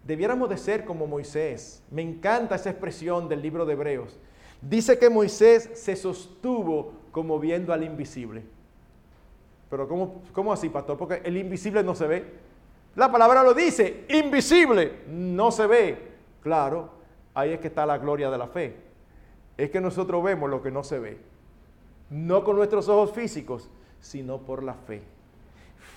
[0.09, 1.83] Debiéramos de ser como Moisés.
[1.91, 4.17] Me encanta esa expresión del libro de Hebreos.
[4.59, 8.43] Dice que Moisés se sostuvo como viendo al invisible.
[9.69, 10.97] Pero ¿cómo, ¿cómo así, pastor?
[10.97, 12.25] Porque el invisible no se ve.
[12.95, 16.07] La palabra lo dice, invisible, no se ve.
[16.41, 16.89] Claro,
[17.35, 18.77] ahí es que está la gloria de la fe.
[19.57, 21.19] Es que nosotros vemos lo que no se ve.
[22.09, 23.69] No con nuestros ojos físicos,
[24.01, 25.03] sino por la fe.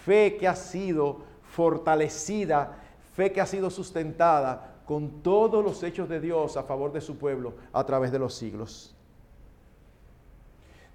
[0.05, 2.82] Fe que ha sido fortalecida
[3.13, 7.17] Fe que ha sido sustentada con todos los hechos de Dios a favor de su
[7.19, 8.95] pueblo a través de los siglos.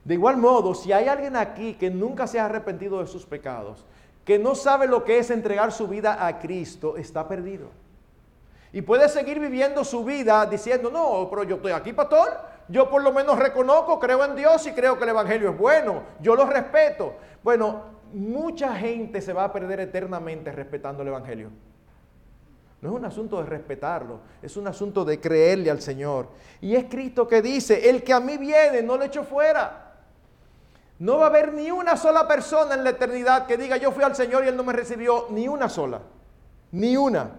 [0.04, 3.86] De igual modo, si hay alguien aquí que nunca se ha arrepentido de sus pecados,
[4.24, 7.70] que no sabe lo que es entregar su vida a Cristo, está perdido.
[8.74, 12.38] Y puede seguir viviendo su vida diciendo, no, pero yo estoy aquí, pastor.
[12.70, 16.04] Yo por lo menos reconozco, creo en Dios y creo que el Evangelio es bueno.
[16.22, 17.16] Yo lo respeto.
[17.44, 21.50] Bueno, mucha gente se va a perder eternamente respetando el Evangelio.
[22.82, 26.28] No es un asunto de respetarlo, es un asunto de creerle al Señor.
[26.62, 29.96] Y es Cristo que dice, el que a mí viene, no lo echo fuera.
[31.00, 34.04] No va a haber ni una sola persona en la eternidad que diga, yo fui
[34.04, 36.02] al Señor y Él no me recibió, ni una sola,
[36.72, 37.32] ni una.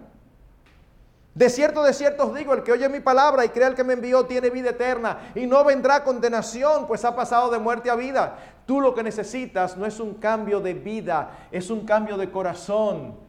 [1.35, 3.83] De cierto, de cierto os digo, el que oye mi palabra y crea el que
[3.85, 7.95] me envió tiene vida eterna y no vendrá condenación, pues ha pasado de muerte a
[7.95, 8.37] vida.
[8.65, 13.28] Tú lo que necesitas no es un cambio de vida, es un cambio de corazón.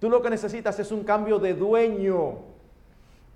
[0.00, 2.38] Tú lo que necesitas es un cambio de dueño.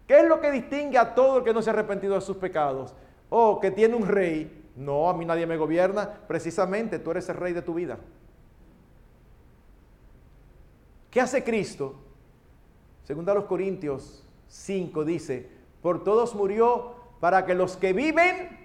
[0.07, 2.37] ¿Qué es lo que distingue a todo el que no se ha arrepentido de sus
[2.37, 2.95] pecados?
[3.29, 4.65] Oh, que tiene un rey.
[4.75, 6.11] No, a mí nadie me gobierna.
[6.27, 7.99] Precisamente tú eres el rey de tu vida.
[11.11, 11.95] ¿Qué hace Cristo?
[13.05, 15.49] Según a los Corintios, 5 dice,
[15.83, 18.65] por todos murió para que los que viven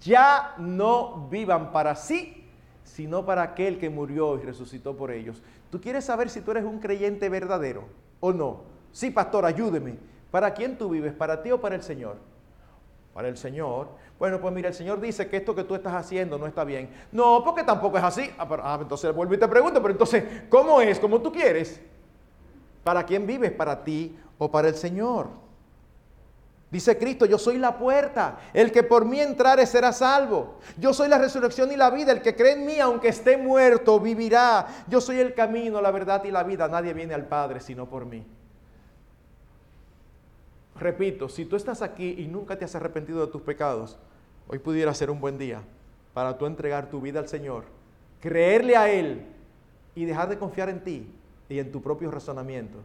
[0.00, 2.44] ya no vivan para sí,
[2.84, 5.42] sino para aquel que murió y resucitó por ellos.
[5.70, 7.84] ¿Tú quieres saber si tú eres un creyente verdadero
[8.20, 8.62] o no?
[8.92, 9.98] Sí, pastor, ayúdeme.
[10.30, 11.12] ¿Para quién tú vives?
[11.12, 12.16] ¿Para ti o para el Señor?
[13.12, 13.88] Para el Señor.
[14.18, 16.90] Bueno, pues mira, el Señor dice que esto que tú estás haciendo no está bien.
[17.12, 18.30] No, porque tampoco es así.
[18.38, 20.98] Ah, ah entonces vuelvo y te pregunto, pero entonces, ¿cómo es?
[20.98, 21.80] ¿Cómo tú quieres?
[22.84, 23.52] ¿Para quién vives?
[23.52, 25.45] ¿Para ti o para el Señor?
[26.70, 30.58] Dice Cristo, yo soy la puerta, el que por mí entrare será salvo.
[30.76, 34.00] Yo soy la resurrección y la vida, el que cree en mí, aunque esté muerto,
[34.00, 34.66] vivirá.
[34.88, 36.66] Yo soy el camino, la verdad y la vida.
[36.66, 38.26] Nadie viene al Padre sino por mí.
[40.78, 43.96] Repito, si tú estás aquí y nunca te has arrepentido de tus pecados,
[44.48, 45.62] hoy pudiera ser un buen día
[46.12, 47.64] para tú entregar tu vida al Señor,
[48.20, 49.24] creerle a Él
[49.94, 51.06] y dejar de confiar en ti
[51.48, 52.78] y en tu propio razonamiento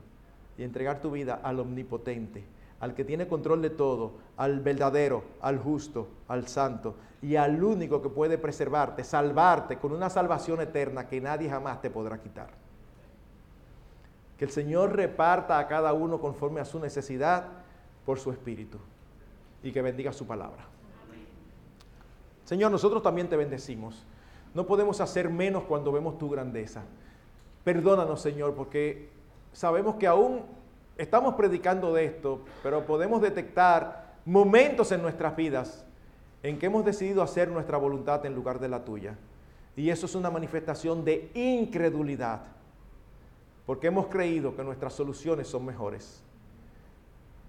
[0.58, 2.44] y entregar tu vida al omnipotente
[2.82, 8.02] al que tiene control de todo, al verdadero, al justo, al santo y al único
[8.02, 12.50] que puede preservarte, salvarte con una salvación eterna que nadie jamás te podrá quitar.
[14.38, 17.46] Que el Señor reparta a cada uno conforme a su necesidad
[18.04, 18.80] por su espíritu
[19.62, 20.66] y que bendiga su palabra.
[22.46, 24.04] Señor, nosotros también te bendecimos.
[24.56, 26.82] No podemos hacer menos cuando vemos tu grandeza.
[27.64, 29.12] Perdónanos, Señor, porque
[29.54, 30.42] sabemos que aún
[31.02, 35.84] estamos predicando de esto, pero podemos detectar momentos en nuestras vidas
[36.44, 39.18] en que hemos decidido hacer nuestra voluntad en lugar de la tuya.
[39.76, 42.42] Y eso es una manifestación de incredulidad,
[43.66, 46.22] porque hemos creído que nuestras soluciones son mejores.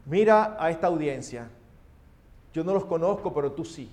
[0.07, 1.49] Mira a esta audiencia.
[2.55, 3.91] Yo no los conozco, pero tú sí.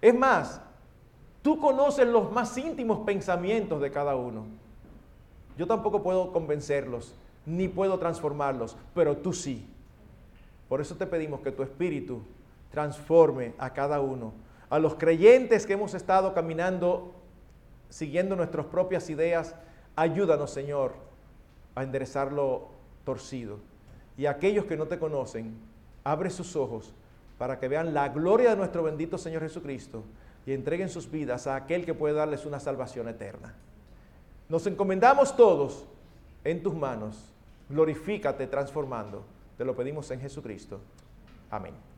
[0.00, 0.60] Es más,
[1.42, 4.44] tú conoces los más íntimos pensamientos de cada uno.
[5.58, 7.14] Yo tampoco puedo convencerlos,
[7.46, 9.66] ni puedo transformarlos, pero tú sí.
[10.68, 12.22] Por eso te pedimos que tu Espíritu
[12.70, 14.32] transforme a cada uno.
[14.70, 17.12] A los creyentes que hemos estado caminando
[17.92, 19.54] siguiendo nuestras propias ideas,
[19.96, 20.94] ayúdanos, Señor,
[21.74, 22.68] a enderezar lo
[23.04, 23.58] torcido.
[24.16, 25.54] Y a aquellos que no te conocen,
[26.04, 26.94] abre sus ojos
[27.38, 30.04] para que vean la gloria de nuestro bendito Señor Jesucristo
[30.46, 33.54] y entreguen sus vidas a aquel que puede darles una salvación eterna.
[34.48, 35.84] Nos encomendamos todos
[36.44, 37.31] en tus manos
[37.72, 39.24] glorifícate transformando.
[39.56, 40.80] Te lo pedimos en Jesucristo.
[41.50, 41.91] Amén.